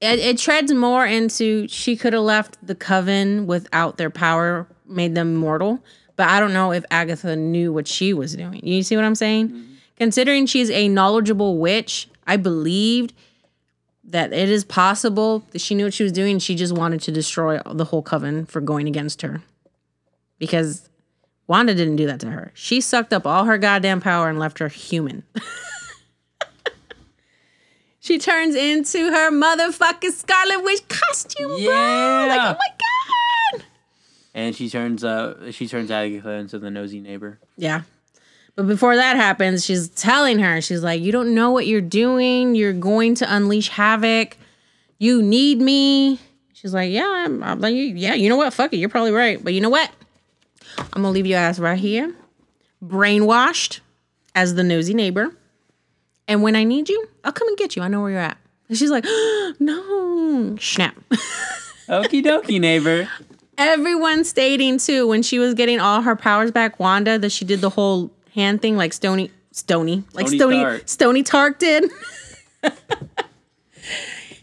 it, 0.00 0.18
it 0.18 0.38
treads 0.38 0.72
more 0.72 1.06
into 1.06 1.66
she 1.68 1.96
could 1.96 2.12
have 2.12 2.22
left 2.22 2.64
the 2.66 2.74
coven 2.74 3.46
without 3.46 3.96
their 3.96 4.10
power, 4.10 4.66
made 4.86 5.14
them 5.14 5.34
mortal. 5.34 5.82
But 6.16 6.28
I 6.28 6.40
don't 6.40 6.52
know 6.52 6.72
if 6.72 6.84
Agatha 6.90 7.36
knew 7.36 7.72
what 7.72 7.86
she 7.86 8.14
was 8.14 8.34
doing. 8.34 8.66
You 8.66 8.82
see 8.82 8.96
what 8.96 9.04
I'm 9.04 9.14
saying? 9.14 9.64
Considering 9.96 10.46
she's 10.46 10.70
a 10.70 10.88
knowledgeable 10.88 11.58
witch, 11.58 12.08
I 12.26 12.36
believed 12.36 13.12
that 14.04 14.32
it 14.32 14.48
is 14.48 14.64
possible 14.64 15.44
that 15.50 15.60
she 15.60 15.74
knew 15.74 15.84
what 15.84 15.94
she 15.94 16.02
was 16.02 16.12
doing. 16.12 16.38
She 16.38 16.54
just 16.54 16.74
wanted 16.74 17.00
to 17.02 17.12
destroy 17.12 17.60
the 17.66 17.84
whole 17.84 18.02
coven 18.02 18.46
for 18.46 18.60
going 18.60 18.88
against 18.88 19.22
her. 19.22 19.42
Because 20.38 20.88
Wanda 21.46 21.74
didn't 21.74 21.96
do 21.96 22.06
that 22.06 22.20
to 22.20 22.30
her. 22.30 22.50
She 22.54 22.80
sucked 22.80 23.12
up 23.12 23.26
all 23.26 23.44
her 23.44 23.58
goddamn 23.58 24.00
power 24.00 24.28
and 24.28 24.38
left 24.38 24.58
her 24.58 24.68
human. 24.68 25.22
she 28.00 28.18
turns 28.18 28.54
into 28.54 29.10
her 29.10 29.30
motherfucking 29.30 30.12
Scarlet 30.12 30.62
Witch 30.62 30.86
costume, 30.88 31.48
bro. 31.48 32.26
Like, 32.28 32.40
oh 32.40 32.56
my 32.58 32.74
god. 32.78 32.95
And 34.36 34.54
she 34.54 34.68
turns 34.68 35.02
uh 35.02 35.50
she 35.50 35.66
turns 35.66 35.90
Agatha 35.90 36.30
into 36.32 36.58
the 36.58 36.70
nosy 36.70 37.00
neighbor. 37.00 37.40
Yeah. 37.56 37.82
But 38.54 38.66
before 38.66 38.94
that 38.94 39.16
happens, 39.16 39.64
she's 39.64 39.88
telling 39.88 40.38
her, 40.40 40.60
she's 40.60 40.82
like, 40.82 41.00
You 41.00 41.10
don't 41.10 41.34
know 41.34 41.50
what 41.50 41.66
you're 41.66 41.80
doing. 41.80 42.54
You're 42.54 42.74
going 42.74 43.14
to 43.16 43.34
unleash 43.34 43.70
havoc. 43.70 44.36
You 44.98 45.22
need 45.22 45.58
me. 45.60 46.20
She's 46.52 46.74
like, 46.74 46.90
Yeah, 46.90 47.08
I'm, 47.08 47.42
I'm 47.42 47.60
like, 47.60 47.74
yeah, 47.74 48.12
you 48.12 48.28
know 48.28 48.36
what? 48.36 48.52
Fuck 48.52 48.74
it. 48.74 48.76
You're 48.76 48.90
probably 48.90 49.12
right. 49.12 49.42
But 49.42 49.54
you 49.54 49.62
know 49.62 49.70
what? 49.70 49.90
I'm 50.78 51.00
gonna 51.00 51.10
leave 51.10 51.26
your 51.26 51.38
ass 51.38 51.58
right 51.58 51.78
here, 51.78 52.14
brainwashed 52.84 53.80
as 54.34 54.54
the 54.54 54.62
nosy 54.62 54.92
neighbor. 54.92 55.34
And 56.28 56.42
when 56.42 56.56
I 56.56 56.64
need 56.64 56.90
you, 56.90 57.08
I'll 57.24 57.32
come 57.32 57.48
and 57.48 57.56
get 57.56 57.74
you. 57.74 57.80
I 57.80 57.88
know 57.88 58.02
where 58.02 58.10
you're 58.10 58.20
at. 58.20 58.36
And 58.68 58.76
she's 58.76 58.90
like, 58.90 59.04
No, 59.58 60.56
snap. 60.60 60.94
Okie 61.88 62.22
dokie, 62.22 62.60
neighbor. 62.60 63.08
Everyone 63.58 64.24
stating 64.24 64.78
too 64.78 65.06
when 65.08 65.22
she 65.22 65.38
was 65.38 65.54
getting 65.54 65.80
all 65.80 66.02
her 66.02 66.16
powers 66.16 66.50
back, 66.50 66.78
Wanda, 66.78 67.18
that 67.18 67.30
she 67.32 67.44
did 67.44 67.60
the 67.60 67.70
whole 67.70 68.10
hand 68.34 68.60
thing 68.62 68.76
like 68.76 68.92
Stony, 68.92 69.30
Stony, 69.52 70.04
like 70.12 70.26
Tony 70.26 70.38
Stony, 70.38 70.58
Stark. 70.60 70.82
Stony 70.88 71.22
Tark 71.22 71.58
did. 71.58 71.90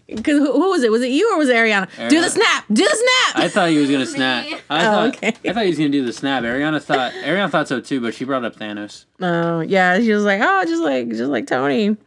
Because 0.05 0.37
who, 0.37 0.51
who 0.53 0.69
was 0.69 0.83
it? 0.83 0.91
Was 0.91 1.01
it 1.01 1.09
you 1.11 1.31
or 1.33 1.37
was 1.39 1.49
it 1.49 1.55
Ariana? 1.55 1.87
Do 2.09 2.21
the 2.21 2.29
snap! 2.29 2.65
Do 2.71 2.83
the 2.83 2.89
snap! 3.31 3.43
I 3.45 3.49
thought 3.49 3.69
he 3.69 3.77
was 3.79 3.89
gonna 3.89 4.05
snap. 4.05 4.45
I 4.69 4.79
Oh, 4.79 4.91
thought 4.91 5.07
okay. 5.15 5.27
I 5.49 5.53
thought 5.53 5.63
he 5.63 5.69
was 5.69 5.77
gonna 5.77 5.89
do 5.89 6.05
the 6.05 6.13
snap. 6.13 6.43
Ariana 6.43 6.79
thought 6.81 7.13
Ariana 7.13 7.49
thought 7.49 7.67
so 7.67 7.79
too, 7.81 7.99
but 7.99 8.13
she 8.13 8.23
brought 8.23 8.45
up 8.45 8.55
Thanos. 8.55 9.05
Oh 9.21 9.61
yeah, 9.61 9.97
she 9.99 10.11
was 10.13 10.23
like, 10.23 10.39
oh, 10.43 10.65
just 10.65 10.83
like, 10.83 11.07
just 11.09 11.31
like 11.31 11.47
Tony. 11.47 11.97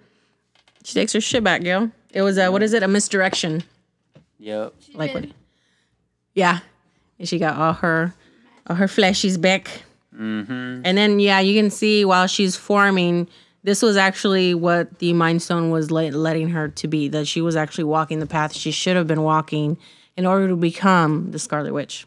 She 0.85 0.95
takes 0.95 1.12
her 1.14 1.21
shit 1.21 1.42
back, 1.42 1.64
yo. 1.64 1.90
It 2.12 2.23
was 2.23 2.38
a 2.38 2.53
what 2.53 2.62
is 2.62 2.75
it? 2.75 2.85
A 2.85 2.88
misdirection. 2.88 3.64
Yep. 4.38 4.75
She 4.87 4.92
Like 4.92 5.12
did. 5.12 5.25
what? 5.27 5.35
Yeah, 6.35 6.61
and 7.19 7.29
she 7.29 7.39
got 7.39 7.57
all 7.57 7.75
her, 7.75 8.15
all 8.67 8.77
her 8.77 8.87
fleshies 8.87 9.41
back. 9.41 9.83
Mm-hmm. 10.15 10.83
And 10.85 10.99
then 10.99 11.21
yeah, 11.21 11.41
you 11.41 11.61
can 11.61 11.71
see 11.71 12.05
while 12.05 12.27
she's 12.27 12.57
forming, 12.57 13.29
this 13.63 13.83
was 13.83 13.97
actually 13.97 14.55
what 14.55 14.99
the 15.01 15.13
Mind 15.13 15.43
Stone 15.43 15.71
was 15.71 15.91
let, 15.91 16.15
letting 16.15 16.51
her 16.51 16.69
to 16.69 16.89
be. 16.89 17.09
That 17.09 17.27
she 17.27 17.41
was 17.41 17.57
actually 17.57 17.85
walking 17.85 18.21
the 18.21 18.27
path 18.27 18.55
she 18.55 18.71
should 18.71 18.97
have 18.97 19.07
been 19.07 19.23
walking 19.23 19.77
in 20.17 20.25
order 20.25 20.49
to 20.49 20.57
become 20.57 21.33
the 21.33 21.39
Scarlet 21.39 21.73
Witch. 21.73 22.07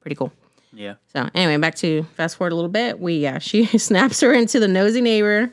Pretty 0.00 0.14
cool. 0.14 0.32
Yeah. 0.72 0.94
So 1.12 1.28
anyway, 1.34 1.56
back 1.58 1.74
to 1.76 2.04
fast 2.14 2.36
forward 2.36 2.52
a 2.52 2.54
little 2.54 2.70
bit. 2.70 3.00
We 3.00 3.14
yeah, 3.14 3.38
she 3.40 3.66
snaps 3.78 4.20
her 4.20 4.32
into 4.32 4.60
the 4.60 4.68
nosy 4.68 5.00
neighbor. 5.00 5.50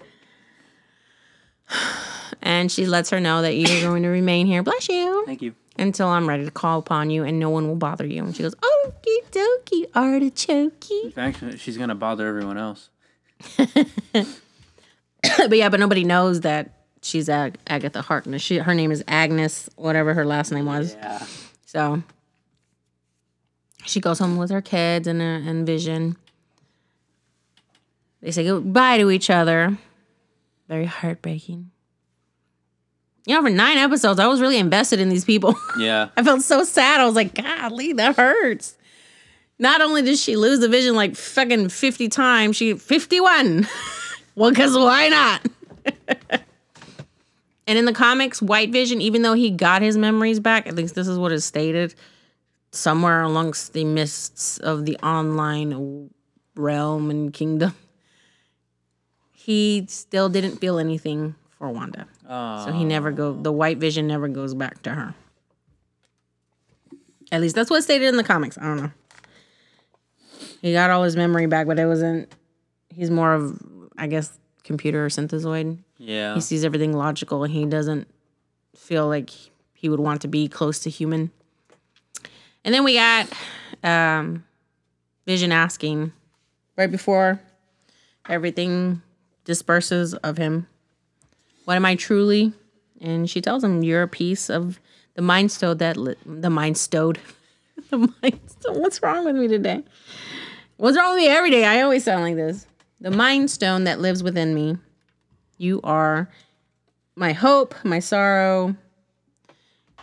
And 2.39 2.71
she 2.71 2.85
lets 2.85 3.09
her 3.09 3.19
know 3.19 3.41
that 3.41 3.55
you're 3.55 3.81
going 3.81 4.03
to 4.03 4.09
remain 4.09 4.45
here, 4.45 4.61
bless 4.61 4.87
you, 4.87 5.23
Thank 5.25 5.41
you. 5.41 5.55
Until 5.79 6.07
I'm 6.07 6.27
ready 6.27 6.45
to 6.45 6.51
call 6.51 6.79
upon 6.79 7.09
you 7.09 7.23
and 7.23 7.39
no 7.39 7.49
one 7.49 7.67
will 7.67 7.75
bother 7.75 8.05
you. 8.05 8.23
And 8.23 8.35
she 8.35 8.43
goes, 8.43 8.55
Okie 8.55 9.31
dokie, 9.31 9.89
artichokey. 9.91 11.13
Fact, 11.13 11.43
she's 11.59 11.77
gonna 11.77 11.95
bother 11.95 12.27
everyone 12.27 12.57
else. 12.57 12.89
but 13.57 14.27
yeah, 15.51 15.69
but 15.69 15.79
nobody 15.79 16.03
knows 16.03 16.41
that 16.41 16.71
she's 17.01 17.29
Ag- 17.29 17.57
Agatha 17.67 18.01
Harkness. 18.01 18.41
She, 18.41 18.57
her 18.57 18.73
name 18.73 18.91
is 18.91 19.03
Agnes, 19.07 19.69
whatever 19.75 20.13
her 20.13 20.25
last 20.25 20.51
name 20.51 20.65
was. 20.65 20.95
Yeah. 20.95 21.25
So 21.65 22.03
she 23.85 23.99
goes 23.99 24.19
home 24.19 24.37
with 24.37 24.49
her 24.51 24.61
kids 24.61 25.07
and, 25.07 25.21
uh, 25.21 25.49
and 25.49 25.65
Vision. 25.65 26.17
They 28.21 28.31
say 28.31 28.43
goodbye 28.43 28.97
to 28.97 29.11
each 29.11 29.29
other. 29.29 29.77
Very 30.67 30.85
heartbreaking. 30.85 31.71
You 33.27 33.35
know, 33.35 33.41
for 33.41 33.49
nine 33.49 33.77
episodes, 33.77 34.21
I 34.21 34.27
was 34.27 34.39
really 34.39 34.57
invested 34.57 35.01
in 35.01 35.09
these 35.09 35.25
people. 35.25 35.53
Yeah. 35.77 36.09
I 36.17 36.23
felt 36.23 36.41
so 36.41 36.63
sad. 36.63 36.99
I 36.99 37.05
was 37.05 37.13
like, 37.13 37.35
golly, 37.35 37.93
that 37.93 38.15
hurts. 38.15 38.77
Not 39.59 39.79
only 39.79 40.01
did 40.01 40.17
she 40.17 40.35
lose 40.35 40.59
the 40.59 40.67
vision 40.67 40.95
like 40.95 41.15
fucking 41.15 41.69
50 41.69 42.09
times, 42.09 42.55
she 42.55 42.73
51. 42.73 43.67
well, 44.35 44.49
because 44.49 44.75
why 44.75 45.09
not? 45.09 45.45
and 47.67 47.77
in 47.77 47.85
the 47.85 47.93
comics, 47.93 48.41
White 48.41 48.71
Vision, 48.71 49.01
even 49.01 49.21
though 49.21 49.33
he 49.33 49.51
got 49.51 49.83
his 49.83 49.97
memories 49.97 50.39
back, 50.39 50.65
at 50.65 50.73
least 50.73 50.95
this 50.95 51.07
is 51.07 51.19
what 51.19 51.31
is 51.31 51.45
stated, 51.45 51.93
somewhere 52.71 53.21
amongst 53.21 53.73
the 53.73 53.83
mists 53.83 54.57
of 54.57 54.85
the 54.85 54.97
online 55.03 56.09
realm 56.55 57.11
and 57.11 57.31
kingdom, 57.33 57.75
he 59.31 59.85
still 59.89 60.27
didn't 60.27 60.57
feel 60.57 60.79
anything 60.79 61.35
for 61.57 61.69
Wanda. 61.69 62.07
Oh. 62.27 62.65
So 62.65 62.71
he 62.71 62.83
never 62.85 63.11
go. 63.11 63.33
The 63.33 63.51
White 63.51 63.77
Vision 63.77 64.07
never 64.07 64.27
goes 64.27 64.53
back 64.53 64.81
to 64.83 64.91
her. 64.91 65.15
At 67.31 67.41
least 67.41 67.55
that's 67.55 67.69
what's 67.69 67.85
stated 67.85 68.07
in 68.07 68.17
the 68.17 68.23
comics. 68.23 68.57
I 68.57 68.63
don't 68.63 68.77
know. 68.77 68.91
He 70.61 70.71
got 70.73 70.89
all 70.89 71.03
his 71.03 71.15
memory 71.15 71.45
back, 71.45 71.67
but 71.67 71.77
it 71.79 71.85
wasn't. 71.85 72.33
He's 72.89 73.11
more 73.11 73.33
of, 73.33 73.61
I 73.97 74.07
guess, 74.07 74.37
computer 74.63 75.05
or 75.05 75.09
synthezoid. 75.09 75.77
Yeah. 75.97 76.35
He 76.35 76.41
sees 76.41 76.63
everything 76.63 76.93
logical, 76.93 77.43
and 77.43 77.53
he 77.53 77.65
doesn't 77.65 78.07
feel 78.75 79.07
like 79.07 79.29
he 79.73 79.89
would 79.89 79.99
want 79.99 80.21
to 80.21 80.27
be 80.27 80.47
close 80.47 80.79
to 80.79 80.89
human. 80.89 81.31
And 82.63 82.73
then 82.73 82.83
we 82.83 82.95
got 82.95 83.27
um, 83.83 84.45
Vision 85.25 85.51
asking 85.51 86.11
right 86.75 86.91
before 86.91 87.39
everything 88.27 89.01
disperses 89.45 90.13
of 90.15 90.37
him, 90.37 90.67
"What 91.67 91.75
am 91.75 91.83
I 91.83 91.95
truly?" 91.95 92.53
And 93.01 93.29
she 93.29 93.41
tells 93.41 93.61
him, 93.61 93.83
"You're 93.83 94.03
a 94.03 94.07
piece 94.07 94.49
of 94.49 94.79
the 95.15 95.21
mind 95.21 95.51
stone 95.51 95.79
that 95.79 95.97
li- 95.97 96.15
the 96.25 96.49
mind 96.49 96.77
stowed, 96.77 97.19
the 97.89 97.97
mind 97.97 98.39
stone. 98.47 98.79
What's 98.79 99.03
wrong 99.03 99.25
with 99.25 99.35
me 99.35 99.49
today? 99.49 99.83
What's 100.77 100.95
wrong 100.95 101.15
with 101.15 101.23
me 101.23 101.27
every 101.27 101.51
day? 101.51 101.65
I 101.65 101.81
always 101.81 102.05
sound 102.05 102.23
like 102.23 102.37
this. 102.37 102.67
The 103.01 103.11
mind 103.11 103.51
stone 103.51 103.83
that 103.83 103.99
lives 103.99 104.23
within 104.23 104.55
me. 104.55 104.77
You 105.57 105.81
are 105.83 106.29
my 107.17 107.33
hope, 107.33 107.75
my 107.83 107.99
sorrow. 107.99 108.77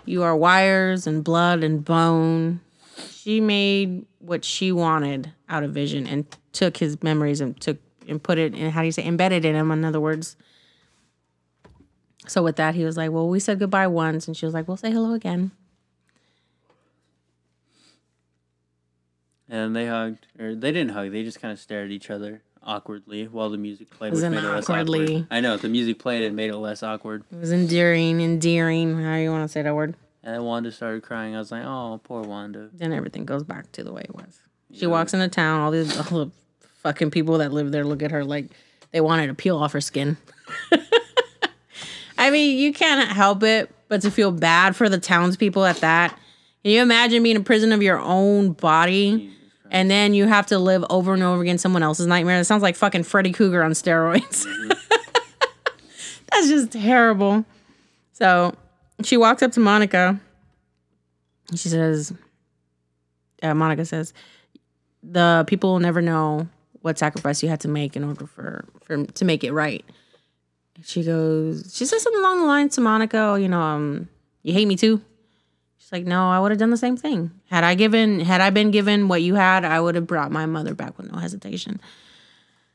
You 0.04 0.22
are 0.22 0.36
wires 0.36 1.06
and 1.06 1.24
blood 1.24 1.64
and 1.64 1.82
bone. 1.82 2.60
She 3.10 3.40
made 3.40 4.04
what 4.18 4.44
she 4.44 4.70
wanted 4.70 5.32
out 5.48 5.62
of 5.62 5.72
Vision 5.72 6.06
and 6.06 6.26
took 6.52 6.76
his 6.76 7.02
memories 7.02 7.40
and 7.40 7.58
took 7.58 7.78
and 8.06 8.22
put 8.22 8.36
it 8.36 8.54
in 8.54 8.70
how 8.70 8.82
do 8.82 8.86
you 8.86 8.92
say 8.92 9.06
embedded 9.06 9.46
in 9.46 9.54
him. 9.54 9.70
In 9.70 9.82
other 9.82 9.98
words. 9.98 10.36
So 12.26 12.42
with 12.42 12.56
that, 12.56 12.74
he 12.74 12.84
was 12.84 12.96
like, 12.96 13.10
"Well, 13.10 13.28
we 13.28 13.38
said 13.40 13.58
goodbye 13.58 13.86
once," 13.86 14.26
and 14.26 14.36
she 14.36 14.46
was 14.46 14.54
like, 14.54 14.66
"We'll 14.66 14.76
say 14.76 14.90
hello 14.90 15.12
again." 15.12 15.50
And 19.48 19.76
they 19.76 19.86
hugged, 19.86 20.26
or 20.38 20.54
they 20.54 20.72
didn't 20.72 20.92
hug. 20.92 21.12
They 21.12 21.22
just 21.22 21.40
kind 21.40 21.52
of 21.52 21.58
stared 21.58 21.86
at 21.86 21.92
each 21.92 22.10
other 22.10 22.42
awkwardly 22.62 23.28
while 23.28 23.50
the 23.50 23.58
music 23.58 23.90
played, 23.90 24.10
which 24.12 24.16
Wasn't 24.16 24.34
made 24.34 24.42
it 24.44 24.48
less 24.50 24.70
awkwardly. 24.70 25.04
awkward. 25.16 25.26
I 25.30 25.40
know 25.40 25.56
the 25.58 25.68
music 25.68 25.98
played 25.98 26.22
and 26.22 26.34
made 26.34 26.50
it 26.50 26.56
less 26.56 26.82
awkward. 26.82 27.24
It 27.30 27.38
was 27.40 27.52
endearing, 27.52 28.20
endearing. 28.22 28.98
How 29.02 29.16
you 29.16 29.30
want 29.30 29.44
to 29.44 29.48
say 29.52 29.60
that 29.62 29.74
word? 29.74 29.96
And 30.22 30.34
then 30.34 30.42
Wanda 30.44 30.72
started 30.72 31.02
crying. 31.02 31.36
I 31.36 31.38
was 31.38 31.52
like, 31.52 31.64
"Oh, 31.64 32.00
poor 32.02 32.22
Wanda." 32.22 32.70
Then 32.72 32.92
everything 32.94 33.26
goes 33.26 33.42
back 33.44 33.70
to 33.72 33.84
the 33.84 33.92
way 33.92 34.02
it 34.02 34.14
was. 34.14 34.38
She 34.72 34.86
walks 34.86 35.12
into 35.12 35.28
town. 35.28 35.60
All 35.60 35.70
these 35.70 35.94
all 35.98 36.24
the 36.24 36.30
fucking 36.78 37.10
people 37.10 37.38
that 37.38 37.52
live 37.52 37.70
there 37.70 37.84
look 37.84 38.02
at 38.02 38.10
her 38.10 38.24
like 38.24 38.46
they 38.92 39.00
wanted 39.02 39.26
to 39.26 39.34
peel 39.34 39.58
off 39.58 39.72
her 39.72 39.80
skin. 39.82 40.16
I 42.24 42.30
mean, 42.30 42.56
you 42.56 42.72
can't 42.72 43.06
help 43.12 43.42
it 43.42 43.70
but 43.88 44.00
to 44.00 44.10
feel 44.10 44.32
bad 44.32 44.74
for 44.74 44.88
the 44.88 44.96
townspeople 44.98 45.62
at 45.66 45.76
that. 45.82 46.18
Can 46.62 46.72
you 46.72 46.80
imagine 46.80 47.22
being 47.22 47.36
a 47.36 47.40
prison 47.40 47.70
of 47.70 47.82
your 47.82 47.98
own 48.00 48.52
body? 48.52 49.30
And 49.70 49.90
then 49.90 50.14
you 50.14 50.26
have 50.26 50.46
to 50.46 50.58
live 50.58 50.86
over 50.88 51.12
and 51.12 51.22
over 51.22 51.42
again 51.42 51.58
someone 51.58 51.82
else's 51.82 52.06
nightmare. 52.06 52.38
That 52.38 52.46
sounds 52.46 52.62
like 52.62 52.76
fucking 52.76 53.02
Freddy 53.02 53.30
Krueger 53.30 53.62
on 53.62 53.72
steroids. 53.72 54.46
That's 56.30 56.48
just 56.48 56.72
terrible. 56.72 57.44
So 58.14 58.54
she 59.02 59.18
walks 59.18 59.42
up 59.42 59.52
to 59.52 59.60
Monica. 59.60 60.18
She 61.54 61.68
says, 61.68 62.14
uh, 63.42 63.52
Monica 63.52 63.84
says, 63.84 64.14
the 65.02 65.44
people 65.46 65.74
will 65.74 65.80
never 65.80 66.00
know 66.00 66.48
what 66.80 66.98
sacrifice 66.98 67.42
you 67.42 67.50
had 67.50 67.60
to 67.60 67.68
make 67.68 67.96
in 67.96 68.04
order 68.04 68.26
for, 68.26 68.64
for 68.84 69.04
to 69.04 69.24
make 69.26 69.44
it 69.44 69.52
right. 69.52 69.84
She 70.82 71.04
goes, 71.04 71.72
she 71.74 71.86
says 71.86 72.02
something 72.02 72.20
along 72.20 72.40
the 72.40 72.46
lines 72.46 72.74
to 72.74 72.80
Monica, 72.80 73.18
oh, 73.18 73.34
you 73.36 73.48
know, 73.48 73.60
um, 73.60 74.08
you 74.42 74.52
hate 74.52 74.66
me 74.66 74.76
too. 74.76 75.00
She's 75.78 75.92
like, 75.92 76.04
no, 76.04 76.30
I 76.30 76.40
would 76.40 76.50
have 76.50 76.58
done 76.58 76.70
the 76.70 76.76
same 76.76 76.96
thing. 76.96 77.30
Had 77.50 77.62
I 77.62 77.74
given, 77.74 78.20
had 78.20 78.40
I 78.40 78.50
been 78.50 78.70
given 78.70 79.06
what 79.08 79.22
you 79.22 79.34
had, 79.36 79.64
I 79.64 79.80
would 79.80 79.94
have 79.94 80.06
brought 80.06 80.32
my 80.32 80.46
mother 80.46 80.74
back 80.74 80.98
with 80.98 81.10
no 81.12 81.18
hesitation. 81.18 81.80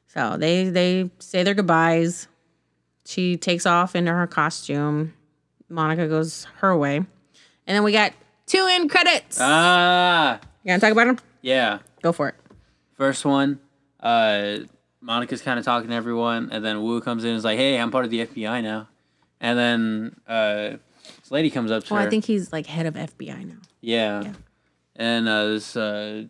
So 0.07 0.37
they 0.37 0.69
they 0.69 1.11
say 1.19 1.43
their 1.43 1.53
goodbyes. 1.53 2.27
She 3.05 3.37
takes 3.37 3.65
off 3.65 3.95
into 3.95 4.11
her 4.11 4.27
costume. 4.27 5.13
Monica 5.69 6.07
goes 6.07 6.45
her 6.57 6.75
way, 6.75 6.97
and 6.97 7.07
then 7.67 7.83
we 7.83 7.91
got 7.91 8.13
two 8.47 8.65
end 8.69 8.89
credits. 8.89 9.37
Ah, 9.39 10.39
you 10.63 10.69
gonna 10.69 10.79
talk 10.79 10.91
about 10.91 11.05
them? 11.05 11.19
yeah. 11.41 11.79
Go 12.01 12.11
for 12.11 12.29
it. 12.29 12.35
First 12.95 13.23
one, 13.25 13.59
uh, 13.99 14.59
Monica's 15.09 15.41
kind 15.41 15.57
of 15.57 15.65
talking 15.65 15.89
to 15.89 15.95
everyone, 15.95 16.49
and 16.51 16.63
then 16.63 16.83
Wu 16.83 17.01
comes 17.01 17.23
in 17.23 17.31
and 17.31 17.37
is 17.39 17.43
like, 17.43 17.57
"Hey, 17.57 17.79
I'm 17.79 17.89
part 17.89 18.05
of 18.05 18.11
the 18.11 18.27
FBI 18.27 18.61
now." 18.61 18.89
And 19.41 19.57
then 19.57 20.15
uh, 20.27 20.77
this 21.19 21.31
lady 21.31 21.49
comes 21.49 21.71
up 21.71 21.83
to 21.85 21.93
Well, 21.95 22.03
her. 22.03 22.07
I 22.07 22.11
think 22.11 22.25
he's 22.25 22.53
like 22.53 22.67
head 22.67 22.85
of 22.85 22.93
FBI 22.93 23.43
now. 23.47 23.55
Yeah. 23.81 24.21
Yeah. 24.21 24.33
And 24.95 25.27
uh, 25.27 25.47
this 25.47 25.75
uh, 25.75 26.25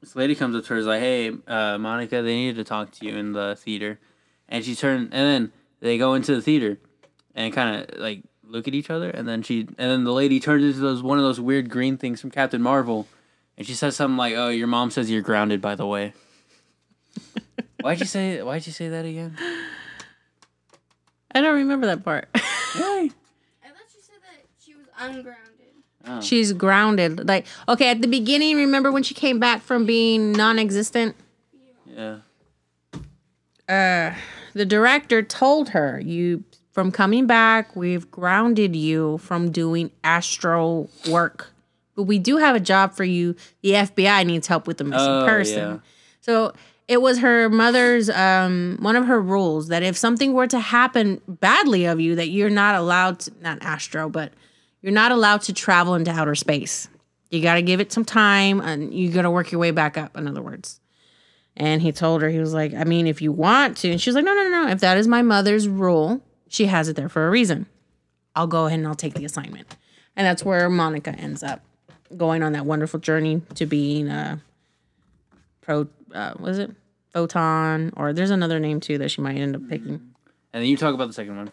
this 0.00 0.16
lady 0.16 0.34
comes 0.34 0.56
up 0.56 0.62
to 0.64 0.68
her 0.70 0.76
and 0.76 0.80
is 0.80 0.86
like, 0.86 1.00
"Hey, 1.00 1.32
uh, 1.46 1.76
Monica, 1.76 2.22
they 2.22 2.34
needed 2.34 2.56
to 2.56 2.64
talk 2.64 2.92
to 2.92 3.04
you 3.06 3.14
in 3.14 3.32
the 3.34 3.56
theater," 3.56 4.00
and 4.48 4.64
she 4.64 4.74
turned, 4.74 5.12
and 5.12 5.12
then 5.12 5.52
they 5.80 5.98
go 5.98 6.14
into 6.14 6.34
the 6.34 6.40
theater 6.40 6.78
and 7.34 7.52
kind 7.52 7.76
of 7.90 7.98
like 7.98 8.22
look 8.42 8.66
at 8.66 8.74
each 8.74 8.88
other, 8.88 9.10
and 9.10 9.28
then 9.28 9.42
she, 9.42 9.60
and 9.60 9.90
then 9.90 10.04
the 10.04 10.14
lady 10.14 10.40
turns 10.40 10.64
into 10.64 10.78
those 10.78 11.02
one 11.02 11.18
of 11.18 11.24
those 11.24 11.40
weird 11.42 11.68
green 11.68 11.98
things 11.98 12.22
from 12.22 12.30
Captain 12.30 12.62
Marvel, 12.62 13.06
and 13.58 13.66
she 13.66 13.74
says 13.74 13.96
something 13.96 14.16
like, 14.16 14.32
"Oh, 14.34 14.48
your 14.48 14.66
mom 14.66 14.90
says 14.90 15.10
you're 15.10 15.20
grounded." 15.20 15.60
By 15.60 15.74
the 15.74 15.86
way. 15.86 16.14
Why'd 17.80 18.00
you 18.00 18.06
say? 18.06 18.42
Why'd 18.42 18.66
you 18.66 18.72
say 18.72 18.88
that 18.88 19.04
again? 19.04 19.36
I 21.34 21.40
don't 21.40 21.54
remember 21.56 21.86
that 21.86 22.04
part. 22.04 22.28
Really? 22.74 23.10
I 23.64 23.68
thought 23.68 23.86
she 23.90 24.02
said 24.02 24.16
that 24.22 24.44
she 24.62 24.74
was 24.74 24.84
ungrounded. 25.00 25.34
Oh. 26.06 26.20
She's 26.20 26.52
grounded. 26.52 27.26
Like, 27.26 27.46
okay, 27.66 27.88
at 27.90 28.02
the 28.02 28.06
beginning, 28.08 28.56
remember 28.56 28.92
when 28.92 29.02
she 29.02 29.14
came 29.14 29.40
back 29.40 29.62
from 29.62 29.86
being 29.86 30.32
non-existent? 30.32 31.16
Yeah. 31.86 32.18
uh 33.68 34.14
the 34.54 34.66
director 34.66 35.22
told 35.22 35.70
her 35.70 35.98
you 36.00 36.44
from 36.72 36.92
coming 36.92 37.26
back 37.26 37.74
we've 37.74 38.10
grounded 38.10 38.76
you 38.76 39.16
from 39.18 39.50
doing 39.50 39.90
astro 40.04 40.88
work 41.10 41.50
but 41.96 42.04
we 42.04 42.18
do 42.18 42.36
have 42.36 42.54
a 42.54 42.60
job 42.60 42.92
for 42.92 43.04
you 43.04 43.34
the 43.62 43.72
fbi 43.72 44.24
needs 44.26 44.46
help 44.46 44.66
with 44.66 44.76
the 44.78 44.84
missing 44.84 45.06
Oh, 45.08 45.24
person 45.26 45.70
yeah. 45.70 45.78
so 46.20 46.52
it 46.88 47.00
was 47.00 47.18
her 47.18 47.48
mother's 47.48 48.10
um 48.10 48.78
one 48.80 48.96
of 48.96 49.06
her 49.06 49.20
rules 49.20 49.68
that 49.68 49.82
if 49.82 49.96
something 49.96 50.32
were 50.32 50.46
to 50.46 50.58
happen 50.58 51.20
badly 51.28 51.84
of 51.84 52.00
you 52.00 52.16
that 52.16 52.28
you're 52.28 52.50
not 52.50 52.74
allowed 52.74 53.20
to 53.20 53.32
not 53.40 53.58
astro 53.62 54.08
but 54.08 54.32
you're 54.82 54.92
not 54.92 55.12
allowed 55.12 55.42
to 55.42 55.52
travel 55.52 55.94
into 55.94 56.10
outer 56.10 56.34
space 56.34 56.88
you 57.30 57.42
got 57.42 57.54
to 57.54 57.62
give 57.62 57.80
it 57.80 57.92
some 57.92 58.04
time 58.04 58.60
and 58.60 58.92
you 58.94 59.10
got 59.10 59.22
to 59.22 59.30
work 59.30 59.52
your 59.52 59.60
way 59.60 59.70
back 59.70 59.98
up 59.98 60.16
in 60.16 60.26
other 60.26 60.42
words 60.42 60.80
and 61.58 61.82
he 61.82 61.90
told 61.90 62.22
her, 62.22 62.30
he 62.30 62.38
was 62.38 62.54
like, 62.54 62.72
I 62.72 62.84
mean, 62.84 63.08
if 63.08 63.20
you 63.20 63.32
want 63.32 63.78
to. 63.78 63.90
And 63.90 64.00
she 64.00 64.08
was 64.08 64.14
like, 64.14 64.24
no, 64.24 64.32
no, 64.32 64.44
no, 64.44 64.64
no. 64.64 64.70
If 64.70 64.78
that 64.80 64.96
is 64.96 65.08
my 65.08 65.22
mother's 65.22 65.68
rule, 65.68 66.22
she 66.46 66.66
has 66.66 66.88
it 66.88 66.94
there 66.94 67.08
for 67.08 67.26
a 67.26 67.30
reason. 67.30 67.66
I'll 68.36 68.46
go 68.46 68.66
ahead 68.66 68.78
and 68.78 68.86
I'll 68.86 68.94
take 68.94 69.14
the 69.14 69.24
assignment. 69.24 69.76
And 70.14 70.24
that's 70.24 70.44
where 70.44 70.70
Monica 70.70 71.10
ends 71.10 71.42
up 71.42 71.62
going 72.16 72.44
on 72.44 72.52
that 72.52 72.64
wonderful 72.64 73.00
journey 73.00 73.42
to 73.56 73.66
being 73.66 74.08
a 74.08 74.40
pro, 75.60 75.88
uh, 76.14 76.34
was 76.38 76.58
it? 76.58 76.70
Photon, 77.12 77.92
or 77.96 78.12
there's 78.12 78.30
another 78.30 78.60
name 78.60 78.80
too 78.80 78.98
that 78.98 79.10
she 79.10 79.20
might 79.20 79.36
end 79.36 79.56
up 79.56 79.68
picking. 79.68 80.00
And 80.52 80.62
then 80.62 80.66
you 80.66 80.76
talk 80.76 80.94
about 80.94 81.06
the 81.08 81.12
second 81.14 81.36
one. 81.36 81.52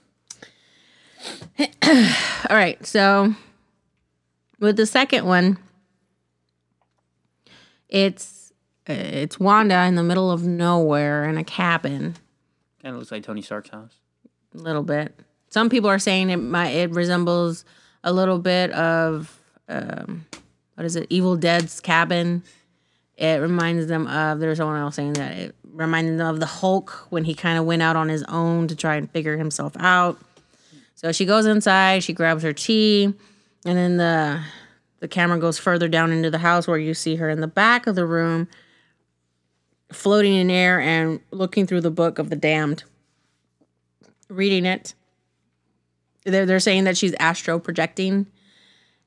All 2.49 2.55
right, 2.55 2.83
so 2.85 3.33
with 4.59 4.75
the 4.77 4.85
second 4.85 5.25
one, 5.25 5.57
it's 7.89 8.51
uh, 8.89 8.93
it's 8.93 9.39
Wanda 9.39 9.83
in 9.85 9.95
the 9.95 10.03
middle 10.03 10.29
of 10.31 10.43
nowhere 10.43 11.25
in 11.25 11.37
a 11.37 11.43
cabin. 11.43 12.15
Kind 12.81 12.93
of 12.95 12.99
looks 12.99 13.11
like 13.11 13.23
Tony 13.23 13.41
Stark's 13.41 13.69
house. 13.69 13.95
a 14.53 14.57
little 14.57 14.83
bit. 14.83 15.19
Some 15.49 15.69
people 15.69 15.89
are 15.89 15.99
saying 15.99 16.29
it 16.29 16.37
might 16.37 16.69
it 16.69 16.91
resembles 16.91 17.65
a 18.03 18.11
little 18.13 18.39
bit 18.39 18.71
of 18.71 19.39
um, 19.69 20.25
what 20.75 20.85
is 20.85 20.95
it? 20.95 21.07
Evil 21.09 21.35
Dead's 21.37 21.79
cabin. 21.79 22.43
It 23.17 23.41
reminds 23.41 23.88
them 23.88 24.08
of. 24.08 24.39
There's 24.39 24.58
someone 24.58 24.80
else 24.80 24.95
saying 24.95 25.13
that 25.13 25.32
it 25.38 25.56
reminded 25.71 26.19
them 26.19 26.28
of 26.28 26.39
the 26.39 26.45
Hulk 26.45 27.08
when 27.10 27.23
he 27.23 27.34
kind 27.34 27.58
of 27.58 27.65
went 27.65 27.82
out 27.82 27.95
on 27.95 28.10
his 28.10 28.23
own 28.23 28.67
to 28.67 28.75
try 28.75 28.95
and 28.95 29.10
figure 29.10 29.38
himself 29.38 29.73
out. 29.80 30.19
So 30.95 31.12
she 31.12 31.25
goes 31.25 31.45
inside. 31.45 32.04
She 32.04 32.13
grabs 32.13 32.43
her 32.43 32.54
tea, 32.54 33.06
and 33.06 33.78
then 33.78 33.97
the 33.97 34.41
the 34.99 35.08
camera 35.08 35.39
goes 35.39 35.58
further 35.58 35.88
down 35.88 36.12
into 36.12 36.32
the 36.32 36.39
house 36.39 36.67
where 36.67 36.78
you 36.78 36.93
see 36.93 37.15
her 37.17 37.30
in 37.30 37.41
the 37.41 37.47
back 37.47 37.88
of 37.88 37.95
the 37.95 38.06
room, 38.06 38.47
floating 39.91 40.34
in 40.34 40.49
air 40.49 40.80
and 40.80 41.19
looking 41.32 41.67
through 41.67 41.82
the 41.82 41.91
book 41.91 42.19
of 42.19 42.30
the 42.30 42.36
damned 42.36 42.84
reading 44.30 44.65
it. 44.65 44.93
They're 46.23 46.45
they're 46.45 46.60
saying 46.60 46.86
that 46.86 46.97
she's 46.97 47.13
astro 47.19 47.60
projecting, 47.60 48.28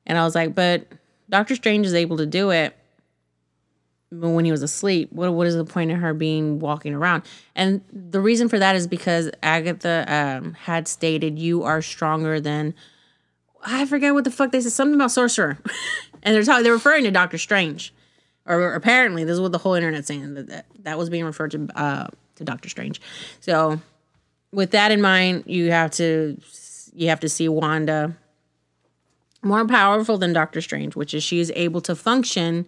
and 0.05 0.17
I 0.17 0.23
was 0.23 0.35
like, 0.35 0.55
but 0.55 0.87
Doctor 1.29 1.55
Strange 1.55 1.85
is 1.85 1.93
able 1.93 2.17
to 2.17 2.25
do 2.25 2.51
it. 2.51 2.75
When 4.11 4.43
he 4.43 4.51
was 4.51 4.63
asleep, 4.63 5.11
what 5.11 5.31
what 5.33 5.45
is 5.45 5.55
the 5.55 5.65
point 5.65 5.91
of 5.91 5.99
her 5.99 6.15
being 6.15 6.59
walking 6.59 6.95
around? 6.95 7.23
And 7.55 7.81
the 7.91 8.19
reason 8.19 8.49
for 8.49 8.57
that 8.57 8.75
is 8.75 8.87
because 8.87 9.29
Agatha 9.43 10.05
um, 10.07 10.53
had 10.53 10.87
stated, 10.87 11.37
"You 11.37 11.63
are 11.63 11.81
stronger 11.81 12.39
than." 12.39 12.73
I 13.63 13.85
forget 13.85 14.13
what 14.13 14.23
the 14.23 14.31
fuck 14.31 14.51
they 14.51 14.61
said. 14.61 14.71
Something 14.71 14.95
about 14.95 15.11
sorcerer, 15.11 15.59
and 16.23 16.33
they're 16.33 16.43
talking. 16.43 16.63
They're 16.63 16.73
referring 16.73 17.03
to 17.03 17.11
Doctor 17.11 17.37
Strange, 17.37 17.93
or 18.47 18.73
apparently 18.73 19.23
this 19.23 19.33
is 19.33 19.41
what 19.41 19.51
the 19.51 19.59
whole 19.59 19.75
internet's 19.75 20.07
saying 20.07 20.33
that 20.33 20.47
that, 20.47 20.65
that 20.79 20.97
was 20.97 21.11
being 21.11 21.25
referred 21.25 21.51
to 21.51 21.67
uh, 21.75 22.07
to 22.37 22.43
Doctor 22.43 22.67
Strange. 22.67 22.99
So 23.41 23.79
with 24.51 24.71
that 24.71 24.91
in 24.91 25.01
mind, 25.01 25.43
you 25.45 25.71
have 25.71 25.91
to 25.91 26.39
you 26.93 27.09
have 27.09 27.19
to 27.19 27.29
see 27.29 27.47
Wanda 27.47 28.15
more 29.41 29.65
powerful 29.65 30.17
than 30.17 30.33
Doctor 30.33 30.61
Strange, 30.61 30.95
which 30.95 31.13
is 31.13 31.23
she 31.23 31.39
is 31.39 31.51
able 31.55 31.81
to 31.81 31.95
function 31.95 32.65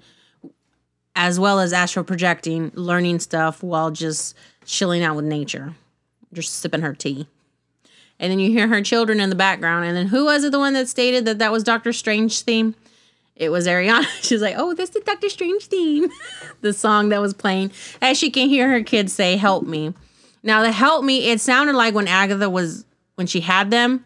as 1.16 1.40
well 1.40 1.60
as 1.60 1.74
astral 1.74 2.06
projecting, 2.06 2.72
learning 2.74 3.20
stuff 3.20 3.62
while 3.62 3.92
just 3.92 4.36
chilling 4.66 5.04
out 5.04 5.16
with 5.16 5.26
nature, 5.26 5.74
just 6.34 6.60
sipping 6.60 6.82
her 6.82 6.94
tea. 6.94 7.28
And 8.20 8.32
then 8.32 8.40
you 8.40 8.52
hear 8.52 8.68
her 8.68 8.82
children 8.82 9.20
in 9.20 9.30
the 9.30 9.36
background. 9.36 9.86
And 9.86 9.98
then 9.98 10.08
who 10.08 10.26
was 10.26 10.44
it 10.44 10.52
the 10.52 10.60
one 10.60 10.74
that 10.74 10.88
stated 10.88 11.26
that 11.26 11.40
that 11.40 11.52
was 11.52 11.64
Doctor 11.64 11.92
Strange 11.92 12.42
theme? 12.42 12.76
It 13.36 13.50
was 13.50 13.68
Ariana. 13.68 14.04
She's 14.22 14.42
like, 14.42 14.56
"Oh, 14.58 14.74
this 14.74 14.96
is 14.96 15.04
Doctor 15.04 15.30
Strange 15.30 15.66
theme." 15.66 16.10
the 16.62 16.74
song 16.74 17.10
that 17.10 17.20
was 17.20 17.34
playing 17.34 17.72
as 18.02 18.18
she 18.18 18.30
can 18.30 18.48
hear 18.48 18.70
her 18.70 18.84
kids 18.84 19.12
say, 19.12 19.38
"Help 19.38 19.66
me." 19.66 19.94
Now, 20.44 20.62
the 20.62 20.72
help 20.72 21.04
me, 21.04 21.30
it 21.30 21.42
sounded 21.42 21.76
like 21.76 21.94
when 21.94 22.08
Agatha 22.08 22.50
was 22.50 22.86
when 23.16 23.28
she 23.28 23.42
had 23.42 23.72
them. 23.72 24.06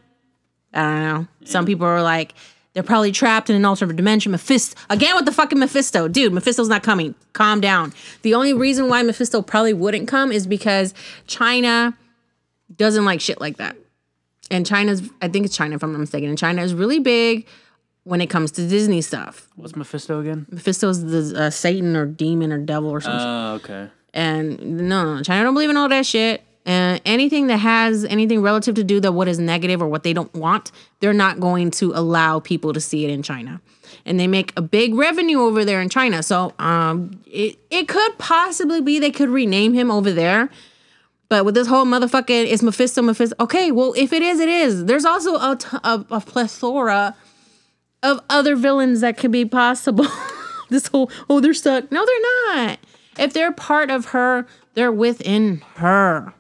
I 0.74 0.82
don't 0.82 1.04
know. 1.04 1.28
Some 1.46 1.65
mm. 1.65 1.68
people 1.68 1.88
were 1.88 2.02
like, 2.02 2.34
they're 2.75 2.83
probably 2.83 3.13
trapped 3.13 3.49
in 3.49 3.55
an 3.55 3.63
alternate 3.63 3.95
dimension. 3.95 4.33
Mephisto 4.33 4.79
again 4.89 5.15
with 5.15 5.25
the 5.25 5.31
fucking 5.31 5.57
Mephisto, 5.57 6.09
dude. 6.09 6.33
Mephisto's 6.33 6.67
not 6.67 6.83
coming. 6.83 7.15
Calm 7.31 7.61
down. 7.61 7.93
The 8.21 8.35
only 8.35 8.53
reason 8.53 8.89
why 8.89 9.01
Mephisto 9.01 9.41
probably 9.41 9.73
wouldn't 9.73 10.09
come 10.09 10.31
is 10.31 10.45
because 10.45 10.93
China 11.25 11.97
doesn't 12.75 13.05
like 13.05 13.21
shit 13.21 13.39
like 13.39 13.57
that. 13.57 13.77
And 14.51 14.65
China's, 14.65 15.09
I 15.21 15.29
think 15.29 15.45
it's 15.45 15.55
China 15.55 15.75
if 15.75 15.83
I'm 15.83 15.93
not 15.93 15.99
mistaken. 15.99 16.29
And 16.29 16.38
China 16.38 16.61
is 16.61 16.73
really 16.73 16.99
big 16.99 17.47
when 18.03 18.19
it 18.19 18.27
comes 18.27 18.51
to 18.51 18.67
Disney 18.67 19.01
stuff. 19.01 19.47
What's 19.55 19.75
Mephisto 19.75 20.19
again? 20.19 20.45
Mephisto 20.51 20.89
is 20.89 21.03
the 21.03 21.45
uh, 21.45 21.49
Satan 21.49 21.95
or 21.95 22.05
demon 22.05 22.51
or 22.51 22.57
devil 22.57 22.89
or 22.89 22.99
something. 22.99 23.21
Oh, 23.25 23.53
okay. 23.55 23.89
And 24.13 24.59
no, 24.88 25.15
no, 25.15 25.23
China 25.23 25.43
don't 25.43 25.53
believe 25.53 25.69
in 25.69 25.77
all 25.77 25.89
that 25.89 26.05
shit. 26.05 26.44
And 26.65 26.99
anything 27.06 27.47
that 27.47 27.58
has 27.58 28.06
anything 28.06 28.41
relative 28.41 28.73
to 28.75 28.84
do 28.84 28.99
that 29.01 29.12
what 29.12 29.28
is 29.28 29.38
negative 29.38 29.82
or 29.82 29.88
what 29.88 30.01
they 30.01 30.13
don't 30.13 30.34
want, 30.34 30.71
they're 30.99 31.13
not 31.13 31.39
going 31.39 31.69
to 31.71 31.91
allow 31.93 32.39
people 32.39 32.73
to 32.73 32.82
see 32.82 33.06
it 33.06 33.12
in 33.12 33.21
China. 33.21 33.62
And 34.04 34.19
they 34.19 34.25
make 34.28 34.51
a 34.58 34.62
big 34.63 34.95
revenue 34.95 35.41
over 35.41 35.63
there 35.63 35.80
in 35.80 35.89
China. 35.89 36.23
So 36.23 36.54
um 36.58 37.21
it, 37.28 37.60
it 37.69 37.88
could 37.88 38.17
possibly 38.17 38.82
be 38.82 38.97
they 38.99 39.12
could 39.12 39.30
rename 39.30 39.73
him 39.73 39.91
over 39.91 40.12
there. 40.12 40.49
But 41.30 41.45
with 41.45 41.54
this 41.54 41.67
whole 41.67 41.86
motherfucking 41.86 42.51
it's 42.51 42.63
Mephisto, 42.63 43.04
Mephisto. 43.04 43.36
Okay, 43.39 43.71
well 43.71 43.93
if 43.95 44.12
it 44.12 44.23
is, 44.23 44.39
it 44.39 44.49
is. 44.49 44.86
There's 44.86 45.06
also 45.06 45.36
a, 45.36 45.56
t- 45.56 45.78
a, 45.84 46.06
a 46.10 46.21
plethora 46.21 47.15
of 48.01 48.21
other 48.28 48.56
villains 48.56 49.01
that 49.01 49.17
could 49.17 49.32
be 49.32 49.45
possible. 49.45 50.08
this 50.69 50.88
whole 50.88 51.12
oh 51.30 51.39
they're 51.39 51.54
stuck. 51.54 51.91
No, 51.91 52.04
they're 52.04 52.56
not. 52.56 52.80
If 53.19 53.34
they're 53.34 53.51
part 53.51 53.91
of 53.91 54.06
her, 54.08 54.47
they're 54.73 54.91
within 54.91 55.62
her. 55.75 56.34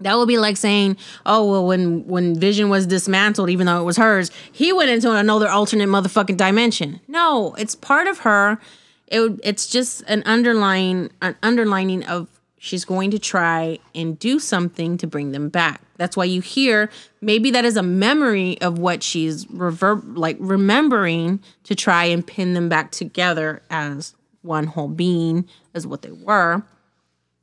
That 0.00 0.18
would 0.18 0.28
be 0.28 0.38
like 0.38 0.56
saying, 0.56 0.98
"Oh 1.24 1.50
well, 1.50 1.66
when 1.66 2.06
when 2.06 2.38
Vision 2.38 2.68
was 2.68 2.86
dismantled, 2.86 3.48
even 3.48 3.66
though 3.66 3.80
it 3.80 3.84
was 3.84 3.96
hers, 3.96 4.30
he 4.52 4.72
went 4.72 4.90
into 4.90 5.10
another 5.10 5.48
alternate 5.48 5.88
motherfucking 5.88 6.36
dimension." 6.36 7.00
No, 7.08 7.54
it's 7.54 7.74
part 7.74 8.06
of 8.06 8.18
her. 8.20 8.58
It 9.06 9.40
it's 9.42 9.66
just 9.66 10.02
an 10.06 10.22
underlying 10.26 11.10
an 11.22 11.36
underlining 11.42 12.04
of 12.04 12.28
she's 12.58 12.84
going 12.84 13.10
to 13.12 13.18
try 13.18 13.78
and 13.94 14.18
do 14.18 14.38
something 14.38 14.98
to 14.98 15.06
bring 15.06 15.32
them 15.32 15.48
back. 15.48 15.80
That's 15.96 16.16
why 16.16 16.24
you 16.24 16.42
hear 16.42 16.90
maybe 17.22 17.50
that 17.52 17.64
is 17.64 17.78
a 17.78 17.82
memory 17.82 18.60
of 18.60 18.78
what 18.78 19.02
she's 19.02 19.46
reverb 19.46 20.18
like 20.18 20.36
remembering 20.40 21.40
to 21.64 21.74
try 21.74 22.04
and 22.04 22.26
pin 22.26 22.52
them 22.52 22.68
back 22.68 22.90
together 22.90 23.62
as 23.70 24.14
one 24.42 24.66
whole 24.66 24.88
being 24.88 25.48
as 25.74 25.86
what 25.86 26.02
they 26.02 26.12
were, 26.12 26.62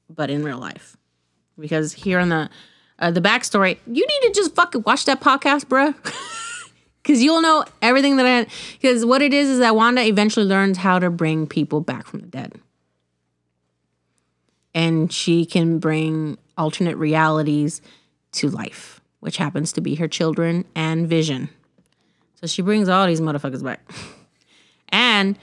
but 0.08 0.30
in 0.30 0.44
real 0.44 0.60
life 0.60 0.98
because 1.60 1.94
here 1.94 2.20
on 2.20 2.30
the 2.30 2.50
uh, 3.00 3.12
the 3.12 3.22
backstory, 3.22 3.78
you 3.88 4.06
need 4.08 4.28
to 4.28 4.32
just 4.34 4.56
fucking 4.56 4.84
watch 4.84 5.06
that 5.06 5.20
podcast, 5.22 5.66
bruh. 5.66 5.94
Because 7.04 7.22
you'll 7.22 7.42
know 7.42 7.66
everything 7.82 8.16
that 8.16 8.26
I. 8.26 8.48
Because 8.80 9.06
what 9.06 9.22
it 9.22 9.34
is 9.34 9.50
is 9.50 9.60
that 9.60 9.76
Wanda 9.76 10.02
eventually 10.02 10.46
learns 10.46 10.78
how 10.78 11.00
to 11.00 11.10
bring 11.10 11.46
people 11.48 11.82
back 11.82 12.08
from 12.08 12.22
the 12.22 12.28
dead, 12.28 12.54
and 14.74 15.12
she 15.12 15.46
can 15.46 15.80
bring 15.80 16.38
alternate 16.58 16.96
realities 16.96 17.82
to 18.32 18.50
life, 18.50 19.02
which 19.20 19.36
happens 19.36 19.74
to 19.74 19.82
be 19.82 19.96
her 19.96 20.08
children 20.08 20.64
and 20.76 21.08
Vision. 21.10 21.50
So 22.36 22.48
she 22.48 22.62
brings 22.62 22.88
all 22.88 23.06
these 23.06 23.20
motherfuckers 23.20 23.62
back, 23.62 23.82
and 24.90 25.38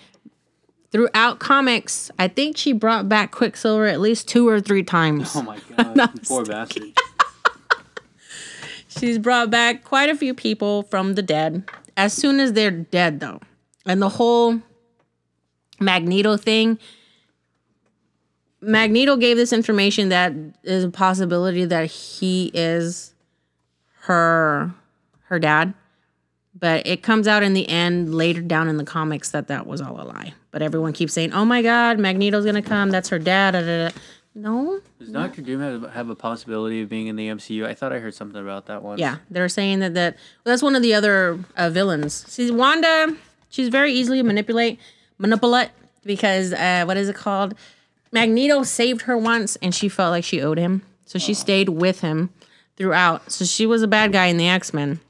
throughout 0.90 1.38
comics, 1.38 2.10
I 2.18 2.28
think 2.28 2.56
she 2.56 2.72
brought 2.72 3.08
back 3.08 3.30
Quicksilver 3.30 3.86
at 3.86 4.00
least 4.00 4.28
two 4.28 4.48
or 4.48 4.60
three 4.60 4.82
times. 4.82 5.34
Oh 5.34 5.42
my 5.42 5.58
god, 5.76 6.10
poor 6.26 6.44
bastard. 6.44 6.84
She's 8.88 9.18
brought 9.18 9.50
back 9.50 9.84
quite 9.84 10.10
a 10.10 10.16
few 10.16 10.34
people 10.34 10.82
from 10.84 11.14
the 11.14 11.22
dead 11.22 11.68
as 11.96 12.12
soon 12.12 12.40
as 12.40 12.54
they're 12.54 12.70
dead, 12.70 13.20
though. 13.20 13.40
And 13.86 14.02
the 14.02 14.08
whole 14.08 14.60
Magneto 15.78 16.36
thing, 16.36 16.78
Magneto 18.60 19.16
gave 19.16 19.36
this 19.36 19.52
information 19.52 20.10
that 20.10 20.32
is 20.64 20.84
a 20.84 20.90
possibility 20.90 21.64
that 21.64 21.86
he 21.86 22.50
is 22.52 23.14
her 24.02 24.74
her 25.24 25.38
dad 25.38 25.74
but 26.58 26.86
it 26.86 27.02
comes 27.02 27.28
out 27.28 27.42
in 27.42 27.54
the 27.54 27.68
end 27.68 28.14
later 28.14 28.40
down 28.40 28.68
in 28.68 28.76
the 28.76 28.84
comics 28.84 29.30
that 29.30 29.48
that 29.48 29.66
was 29.66 29.80
all 29.80 30.00
a 30.00 30.04
lie 30.04 30.34
but 30.50 30.62
everyone 30.62 30.92
keeps 30.92 31.12
saying 31.12 31.32
oh 31.32 31.44
my 31.44 31.62
god 31.62 31.98
magneto's 31.98 32.44
gonna 32.44 32.62
come 32.62 32.90
that's 32.90 33.08
her 33.08 33.18
dad 33.18 33.52
da, 33.52 33.60
da, 33.60 33.88
da. 33.88 33.94
no 34.34 34.80
Does 34.98 35.10
Doctor 35.10 35.42
Doom 35.42 35.60
have, 35.60 35.92
have 35.92 36.10
a 36.10 36.14
possibility 36.14 36.82
of 36.82 36.88
being 36.88 37.06
in 37.06 37.16
the 37.16 37.28
MCU? 37.28 37.66
I 37.66 37.74
thought 37.74 37.92
I 37.92 37.98
heard 37.98 38.14
something 38.14 38.40
about 38.40 38.66
that 38.66 38.82
one. 38.82 38.98
yeah 38.98 39.16
they're 39.30 39.48
saying 39.48 39.80
that 39.80 39.94
that 39.94 40.14
well, 40.44 40.52
that's 40.52 40.62
one 40.62 40.76
of 40.76 40.82
the 40.82 40.94
other 40.94 41.38
uh, 41.56 41.70
villains 41.70 42.14
see 42.26 42.50
wanda 42.50 43.16
she's 43.48 43.68
very 43.68 43.92
easily 43.92 44.22
manipulate 44.22 44.78
manipulate 45.18 45.70
because 46.04 46.52
uh, 46.52 46.84
what 46.84 46.96
is 46.96 47.08
it 47.08 47.16
called 47.16 47.54
magneto 48.12 48.62
saved 48.62 49.02
her 49.02 49.16
once 49.16 49.56
and 49.56 49.74
she 49.74 49.88
felt 49.88 50.10
like 50.10 50.24
she 50.24 50.40
owed 50.40 50.58
him 50.58 50.82
so 51.04 51.18
she 51.18 51.34
stayed 51.34 51.68
with 51.68 52.00
him 52.00 52.30
throughout 52.76 53.30
so 53.30 53.44
she 53.44 53.66
was 53.66 53.82
a 53.82 53.88
bad 53.88 54.12
guy 54.12 54.26
in 54.26 54.36
the 54.36 54.48
x-men 54.48 55.00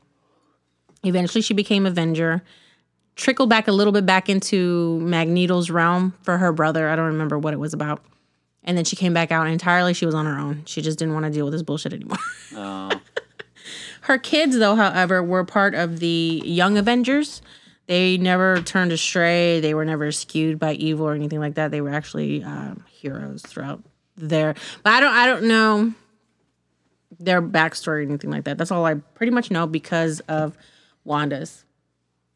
Eventually, 1.02 1.40
she 1.40 1.54
became 1.54 1.86
Avenger. 1.86 2.42
Trickled 3.20 3.50
back 3.50 3.68
a 3.68 3.72
little 3.72 3.92
bit 3.92 4.06
back 4.06 4.30
into 4.30 4.98
Magneto's 5.00 5.70
realm 5.70 6.14
for 6.22 6.38
her 6.38 6.52
brother. 6.52 6.88
I 6.88 6.96
don't 6.96 7.04
remember 7.04 7.38
what 7.38 7.52
it 7.52 7.58
was 7.58 7.74
about. 7.74 8.02
And 8.64 8.78
then 8.78 8.86
she 8.86 8.96
came 8.96 9.12
back 9.12 9.30
out 9.30 9.46
entirely. 9.46 9.92
She 9.92 10.06
was 10.06 10.14
on 10.14 10.24
her 10.24 10.38
own. 10.38 10.62
She 10.64 10.80
just 10.80 10.98
didn't 10.98 11.12
want 11.12 11.26
to 11.26 11.30
deal 11.30 11.44
with 11.44 11.52
this 11.52 11.62
bullshit 11.62 11.92
anymore. 11.92 12.16
Oh, 12.56 12.90
her 14.02 14.16
kids, 14.16 14.58
though, 14.58 14.74
however, 14.74 15.22
were 15.22 15.44
part 15.44 15.74
of 15.74 16.00
the 16.00 16.42
Young 16.46 16.78
Avengers. 16.78 17.42
They 17.88 18.16
never 18.16 18.62
turned 18.62 18.90
astray. 18.90 19.60
They 19.60 19.74
were 19.74 19.84
never 19.84 20.10
skewed 20.12 20.58
by 20.58 20.72
evil 20.72 21.06
or 21.06 21.12
anything 21.12 21.40
like 21.40 21.56
that. 21.56 21.70
They 21.70 21.82
were 21.82 21.92
actually 21.92 22.42
um, 22.42 22.84
heroes 22.88 23.42
throughout 23.42 23.82
there. 24.16 24.54
But 24.82 24.94
I 24.94 25.00
don't. 25.00 25.12
I 25.12 25.26
don't 25.26 25.44
know 25.44 25.92
their 27.18 27.42
backstory 27.42 27.98
or 27.98 28.00
anything 28.00 28.30
like 28.30 28.44
that. 28.44 28.56
That's 28.56 28.70
all 28.70 28.86
I 28.86 28.94
pretty 28.94 29.32
much 29.32 29.50
know 29.50 29.66
because 29.66 30.20
of 30.20 30.56
Wanda's. 31.04 31.66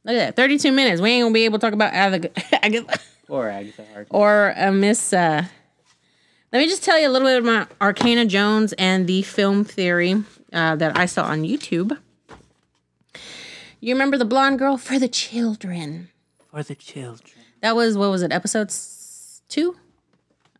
Look 0.04 0.16
at 0.16 0.36
that, 0.36 0.36
32 0.36 0.70
minutes. 0.72 1.00
We 1.00 1.10
ain't 1.10 1.24
gonna 1.24 1.32
be 1.34 1.44
able 1.44 1.58
to 1.58 1.66
talk 1.66 1.72
about 1.72 1.92
Agatha, 1.94 2.30
Agatha 2.64 2.98
or 3.28 3.48
Agatha 3.48 3.84
Harkness. 3.84 4.08
or 4.10 4.54
uh, 4.56 4.70
Miss. 4.72 5.12
Uh, 5.12 5.44
let 6.52 6.58
me 6.60 6.66
just 6.66 6.84
tell 6.84 6.98
you 6.98 7.08
a 7.08 7.10
little 7.10 7.26
bit 7.26 7.42
about 7.42 7.68
Arcana 7.80 8.26
Jones 8.26 8.72
and 8.74 9.06
the 9.06 9.22
film 9.22 9.64
theory 9.64 10.22
uh, 10.52 10.76
that 10.76 10.96
I 10.96 11.06
saw 11.06 11.24
on 11.24 11.42
YouTube. 11.42 11.98
You 13.80 13.94
remember 13.94 14.16
the 14.16 14.24
blonde 14.24 14.58
girl 14.58 14.76
for 14.76 14.98
the 14.98 15.08
children? 15.08 16.08
For 16.50 16.62
the 16.62 16.74
children. 16.74 17.42
That 17.60 17.74
was 17.76 17.96
what 17.96 18.10
was 18.10 18.22
it? 18.22 18.32
Episode 18.32 18.72
two. 19.48 19.76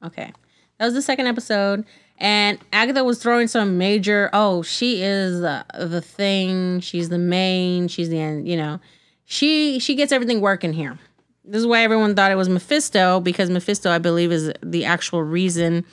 Okay, 0.02 0.32
that 0.78 0.84
was 0.86 0.94
the 0.94 1.02
second 1.02 1.26
episode, 1.26 1.84
and 2.18 2.58
Agatha 2.72 3.04
was 3.04 3.22
throwing 3.22 3.46
some 3.48 3.78
major. 3.78 4.30
Oh, 4.32 4.62
she 4.62 5.02
is 5.02 5.42
uh, 5.42 5.64
the 5.78 6.00
thing. 6.00 6.80
She's 6.80 7.08
the 7.10 7.18
main. 7.18 7.88
She's 7.88 8.08
the 8.08 8.18
end. 8.18 8.48
You 8.48 8.56
know, 8.56 8.80
she 9.24 9.78
she 9.78 9.94
gets 9.94 10.12
everything 10.12 10.40
working 10.40 10.72
here. 10.72 10.98
This 11.44 11.60
is 11.60 11.66
why 11.66 11.82
everyone 11.82 12.14
thought 12.14 12.30
it 12.30 12.36
was 12.36 12.48
Mephisto 12.48 13.20
because 13.20 13.50
Mephisto, 13.50 13.90
I 13.90 13.98
believe, 13.98 14.32
is 14.32 14.52
the 14.62 14.86
actual 14.86 15.22
reason 15.22 15.84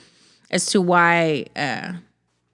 as 0.50 0.66
to 0.66 0.80
why 0.80 1.46
uh, 1.54 1.92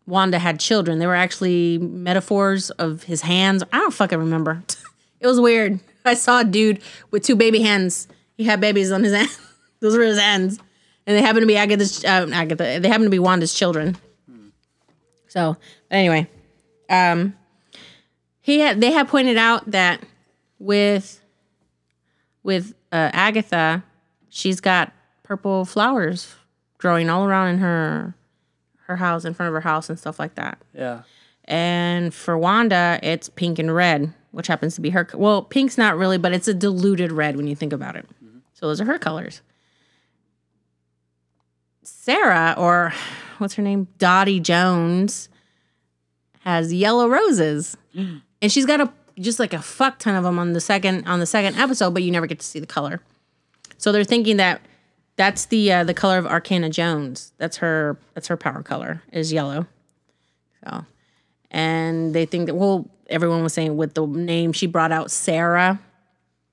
Wanda 0.07 0.39
had 0.39 0.59
children. 0.59 0.99
They 0.99 1.07
were 1.07 1.15
actually 1.15 1.79
metaphors 1.79 2.71
of 2.71 3.05
his 3.05 3.21
hands. 3.21 3.63
I 3.73 3.79
don't 3.79 3.95
fucking 3.95 4.19
remember. 4.19 4.65
it 5.21 5.27
was 5.27 5.41
weird. 5.41 5.79
I 6.05 6.15
saw 6.15 6.41
a 6.41 6.45
dude 6.45 6.81
with 7.11 7.23
two 7.23 7.37
baby 7.37 7.61
hands. 7.61 8.09
He 8.37 8.45
had 8.45 8.61
babies 8.61 8.91
on 8.91 9.05
his 9.05 9.13
hands. 9.13 9.39
Those 9.81 9.97
were 9.97 10.03
his 10.03 10.19
hands, 10.19 10.59
and 11.07 11.17
they 11.17 11.23
happened 11.23 11.43
to 11.43 11.47
be 11.47 11.57
Agatha's. 11.57 12.05
Uh, 12.05 12.29
Agatha. 12.33 12.81
They 12.81 12.89
happened 12.89 13.07
to 13.07 13.11
be 13.11 13.21
Wanda's 13.21 13.55
children. 13.55 13.97
So 15.29 15.57
anyway, 15.89 16.27
um, 16.91 17.35
he 18.41 18.59
had. 18.59 18.81
They 18.81 18.91
had 18.91 19.07
pointed 19.07 19.37
out 19.37 19.71
that 19.71 20.03
with 20.59 21.21
with 22.43 22.75
uh, 22.93 23.11
Agatha, 23.13 23.83
she's 24.29 24.61
got 24.61 24.93
purple 25.23 25.65
flowers 25.65 26.35
growing 26.79 27.11
all 27.11 27.25
around 27.25 27.49
in 27.49 27.59
her 27.59 28.15
her 28.87 28.97
house, 28.97 29.25
in 29.25 29.35
front 29.35 29.49
of 29.49 29.55
her 29.55 29.61
house, 29.61 29.91
and 29.91 29.99
stuff 29.99 30.19
like 30.19 30.35
that. 30.37 30.59
Yeah. 30.73 31.03
And 31.45 32.13
for 32.15 32.39
Wanda, 32.39 32.99
it's 33.03 33.29
pink 33.29 33.59
and 33.59 33.75
red, 33.75 34.15
which 34.31 34.47
happens 34.47 34.75
to 34.77 34.81
be 34.81 34.91
her. 34.91 35.07
Well, 35.15 35.43
pink's 35.43 35.77
not 35.77 35.97
really, 35.97 36.19
but 36.19 36.33
it's 36.33 36.49
a 36.49 36.55
diluted 36.55 37.13
red 37.13 37.37
when 37.37 37.47
you 37.47 37.55
think 37.55 37.73
about 37.73 37.97
it. 37.97 38.07
So 38.55 38.67
those 38.67 38.81
are 38.81 38.87
her 38.87 38.99
colors. 38.99 39.43
Sarah, 41.83 42.55
or 42.57 42.93
what's 43.39 43.55
her 43.55 43.63
name? 43.63 43.89
Dottie 43.99 44.41
Jones, 44.41 45.29
has 46.41 46.73
yellow 46.73 47.09
roses, 47.09 47.77
and 47.95 48.23
she's 48.53 48.67
got 48.67 48.81
a 48.81 48.93
just 49.21 49.39
like 49.39 49.53
a 49.53 49.63
fuck 49.63 49.99
ton 49.99 50.15
of 50.15 50.25
them 50.25 50.39
on 50.39 50.53
the 50.53 50.61
second 50.61 51.07
on 51.07 51.21
the 51.21 51.27
second 51.27 51.57
episode, 51.57 51.95
but 51.95 52.03
you 52.03 52.11
never 52.11 52.27
get 52.27 52.39
to 52.41 52.47
see 52.47 52.61
the 52.61 52.67
color. 52.67 53.01
So 53.77 53.93
they're 53.93 54.05
thinking 54.05 54.37
that 54.39 54.61
that's 55.17 55.47
the 55.47 55.73
uh, 55.73 55.85
the 55.85 55.95
color 55.95 56.19
of 56.19 56.27
Arcana 56.27 56.71
Jones. 56.71 57.33
That's 57.39 57.59
her 57.59 57.99
that's 58.15 58.29
her 58.29 58.37
power 58.37 58.63
color 58.63 59.03
is 59.13 59.33
yellow. 59.33 59.67
So, 60.65 60.85
and 61.51 62.15
they 62.15 62.27
think 62.27 62.47
that 62.47 62.55
well, 62.55 62.89
everyone 63.09 63.43
was 63.43 63.53
saying 63.53 63.77
with 63.77 63.95
the 63.95 64.07
name 64.07 64.53
she 64.53 64.67
brought 64.67 64.93
out 64.93 65.11
Sarah, 65.11 65.81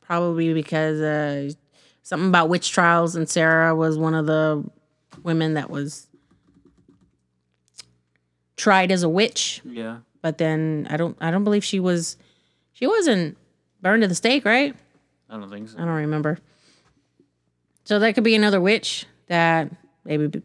probably 0.01 0.53
because 0.53 0.99
uh, 1.01 1.51
something 2.03 2.29
about 2.29 2.49
witch 2.49 2.71
trials, 2.71 3.15
and 3.15 3.29
Sarah 3.29 3.75
was 3.75 3.97
one 3.97 4.13
of 4.13 4.25
the 4.25 4.63
women 5.23 5.53
that 5.53 5.69
was 5.69 6.07
tried 8.55 8.91
as 8.91 9.03
a 9.03 9.09
witch. 9.09 9.61
Yeah. 9.63 9.99
But 10.21 10.37
then 10.37 10.87
I 10.89 10.97
don't 10.97 11.17
I 11.21 11.29
don't 11.31 11.43
believe 11.43 11.63
she 11.63 11.79
was 11.79 12.17
she 12.75 12.85
wasn't 12.87 13.37
burned 13.81 14.03
to 14.03 14.07
the 14.07 14.13
stake, 14.15 14.45
right? 14.45 14.75
I 15.29 15.37
don't 15.37 15.49
think 15.49 15.69
so. 15.69 15.77
I 15.77 15.81
don't 15.81 15.89
remember. 15.89 16.37
So 17.85 17.97
that 17.99 18.13
could 18.15 18.23
be 18.23 18.35
another 18.35 18.61
witch 18.61 19.05
that 19.27 19.71
maybe 20.03 20.41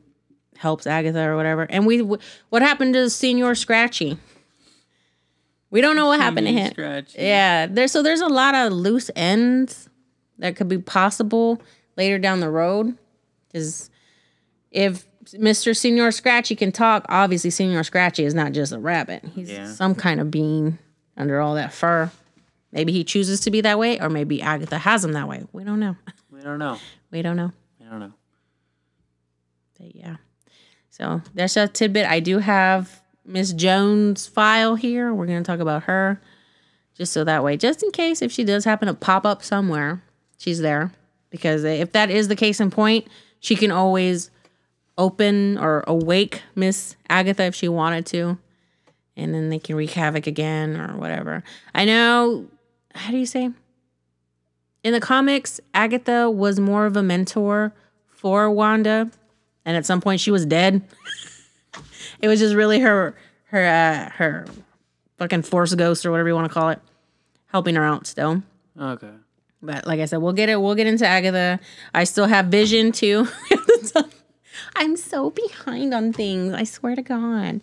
helps 0.57 0.87
Agatha 0.87 1.29
or 1.29 1.37
whatever. 1.37 1.63
And 1.69 1.87
we, 1.87 1.99
what 2.01 2.63
happened 2.63 2.95
to 2.95 3.01
Señor 3.07 3.57
Scratchy? 3.57 4.17
We 5.71 5.81
don't 5.81 5.97
know 5.97 6.07
what 6.07 6.21
happened 6.21 6.47
to 6.47 6.53
him. 6.53 6.71
Scratch. 6.73 7.15
Yeah, 7.17 7.67
there's 7.67 7.93
so 7.93 8.03
there's 8.03 8.21
a 8.21 8.29
lot 8.29 8.55
of 8.55 8.73
loose 8.73 9.11
ends 9.15 9.89
that 10.39 10.57
could 10.57 10.69
be 10.69 10.79
possible 10.79 11.61
later 11.97 12.19
down 12.19 12.41
the 12.41 12.51
road. 12.51 12.97
Because 13.49 13.89
if 14.71 15.07
Mr. 15.27 15.73
Señor 15.73 16.13
Scratchy 16.13 16.57
can 16.57 16.73
talk, 16.73 17.07
obviously 17.09 17.51
Señor 17.51 17.85
Scratchy 17.85 18.25
is 18.25 18.35
not 18.35 18.53
just 18.53 18.73
a 18.73 18.79
rabbit. 18.79 19.25
He's 19.35 19.51
Yeah. 19.51 19.73
some 19.73 19.95
kind 19.95 20.21
of 20.21 20.31
being 20.31 20.79
under 21.17 21.41
all 21.41 21.55
that 21.55 21.73
fur. 21.73 22.11
Maybe 22.73 22.93
he 22.93 23.05
chooses 23.05 23.41
to 23.41 23.51
be 23.51 23.61
that 23.63 23.79
way, 23.79 24.01
or 24.01 24.09
maybe 24.09 24.41
Agatha 24.41 24.79
has 24.79 25.05
him 25.05 25.13
that 25.13 25.29
way. 25.29 25.45
We 25.53 25.65
don't 25.65 25.81
know. 25.81 25.97
We 26.33 26.45
don't 26.45 26.59
know. 26.59 26.79
We 27.11 27.21
don't 27.21 27.37
know. 27.37 27.53
We 27.79 27.85
don't 27.85 28.01
know. 28.01 28.13
But 29.79 29.95
yeah. 29.95 30.17
So 30.89 31.21
there's 31.35 31.55
a 31.55 31.69
tidbit. 31.69 32.07
I 32.07 32.19
do 32.21 32.39
have 32.39 33.03
Miss 33.27 33.53
Jones' 33.53 34.27
file 34.27 34.75
here. 34.75 35.13
We're 35.13 35.27
going 35.27 35.43
to 35.43 35.47
talk 35.47 35.61
about 35.61 35.83
her 35.83 36.19
just 37.01 37.13
so 37.13 37.25
that 37.25 37.43
way, 37.43 37.57
just 37.57 37.83
in 37.83 37.91
case 37.91 38.21
if 38.21 38.31
she 38.31 38.45
does 38.45 38.65
happen 38.65 38.87
to 38.87 38.95
pop 38.95 39.25
up 39.25 39.43
somewhere, 39.43 40.03
she's 40.39 40.61
there. 40.61 40.93
Because 41.31 41.65
if 41.65 41.93
that 41.93 42.11
is 42.11 42.29
the 42.29 42.37
case 42.37 42.61
in 42.61 42.71
point, 42.71 43.07
she 43.39 43.57
can 43.57 43.71
always 43.71 44.31
open 44.99 45.57
or 45.57 45.83
awake 45.87 46.43
Miss 46.55 46.97
Agatha 47.09 47.45
if 47.45 47.55
she 47.55 47.69
wanted 47.69 48.05
to. 48.07 48.39
And 49.17 49.35
then 49.35 49.49
they 49.49 49.59
can 49.59 49.77
wreak 49.77 49.93
havoc 49.93 50.27
again 50.27 50.77
or 50.79 50.99
whatever. 50.99 51.43
I 51.75 51.85
know, 51.85 52.47
how 52.95 53.11
do 53.11 53.19
you 53.19 53.27
say? 53.27 53.51
In 54.83 54.93
the 54.93 55.01
comics, 55.01 55.61
Agatha 55.75 56.31
was 56.31 56.59
more 56.59 56.87
of 56.87 56.97
a 56.97 57.03
mentor 57.03 57.75
for 58.07 58.51
Wanda 58.51 59.11
and 59.65 59.77
at 59.77 59.87
some 59.87 60.01
point 60.01 60.21
she 60.21 60.31
was 60.31 60.47
dead. 60.47 60.83
it 62.21 62.29
was 62.29 62.41
just 62.41 62.55
really 62.55 62.81
her 62.81 63.15
her 63.45 63.67
uh, 63.67 64.11
her 64.17 64.47
fucking 65.19 65.43
force 65.43 65.75
ghost 65.75 66.07
or 66.07 66.11
whatever 66.11 66.29
you 66.29 66.35
want 66.35 66.49
to 66.49 66.53
call 66.53 66.71
it, 66.71 66.81
helping 67.47 67.75
her 67.75 67.85
out 67.85 68.07
still. 68.07 68.43
Okay. 68.79 69.13
But 69.63 69.87
like 69.87 70.01
I 70.01 70.07
said, 70.07 70.19
we'll 70.19 70.33
get 70.33 70.49
it. 70.49 70.61
We'll 70.61 70.75
get 70.75 70.87
into 70.87 71.07
Agatha. 71.07 71.61
I 71.93 72.05
still 72.05 72.27
have 72.27 72.47
Vision 72.47 72.93
too. 72.93 73.29
I'm 74.77 74.97
so 74.97 75.31
behind 75.31 75.93
on 75.93 76.13
things. 76.13 76.55
I 76.55 76.65
swear 76.65 76.95
to 76.95 77.03
God. 77.03 77.61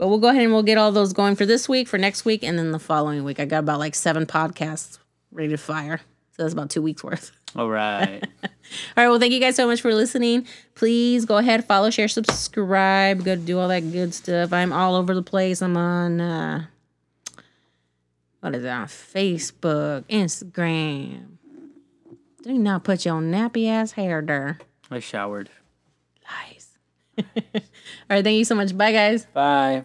But 0.00 0.08
we'll 0.08 0.18
go 0.18 0.28
ahead 0.28 0.44
and 0.44 0.52
we'll 0.54 0.62
get 0.62 0.78
all 0.78 0.92
those 0.92 1.12
going 1.12 1.36
for 1.36 1.44
this 1.44 1.68
week, 1.68 1.86
for 1.86 1.98
next 1.98 2.24
week, 2.24 2.42
and 2.42 2.58
then 2.58 2.72
the 2.72 2.78
following 2.78 3.22
week. 3.22 3.38
I 3.38 3.44
got 3.44 3.58
about 3.58 3.78
like 3.78 3.94
seven 3.94 4.24
podcasts 4.24 4.98
ready 5.30 5.50
to 5.50 5.58
fire. 5.58 6.00
So 6.30 6.42
that's 6.42 6.54
about 6.54 6.70
two 6.70 6.80
weeks 6.80 7.04
worth. 7.04 7.32
All 7.54 7.68
right. 7.68 8.24
All 8.42 8.50
right. 8.96 9.08
Well, 9.10 9.18
thank 9.18 9.34
you 9.34 9.40
guys 9.40 9.56
so 9.56 9.66
much 9.66 9.82
for 9.82 9.92
listening. 9.92 10.46
Please 10.74 11.26
go 11.26 11.36
ahead, 11.36 11.66
follow, 11.66 11.90
share, 11.90 12.08
subscribe. 12.08 13.24
Go 13.24 13.36
do 13.36 13.58
all 13.58 13.68
that 13.68 13.80
good 13.92 14.14
stuff. 14.14 14.52
I'm 14.52 14.72
all 14.72 14.94
over 14.94 15.14
the 15.14 15.22
place. 15.22 15.60
I'm 15.60 15.76
on 15.76 16.20
uh 16.20 16.66
what 18.38 18.54
is 18.54 18.62
that? 18.62 18.86
Facebook, 18.88 20.04
Instagram. 20.04 21.26
Do 22.42 22.52
not 22.52 22.84
put 22.84 23.04
your 23.04 23.20
nappy 23.20 23.68
ass 23.68 23.92
hair 23.92 24.22
there. 24.22 24.60
I 24.90 25.00
showered. 25.00 25.50
Lies. 26.24 26.78
all 28.08 28.16
right. 28.16 28.24
Thank 28.24 28.38
you 28.38 28.44
so 28.44 28.54
much. 28.54 28.76
Bye, 28.76 28.92
guys. 28.92 29.26
Bye. 29.32 29.84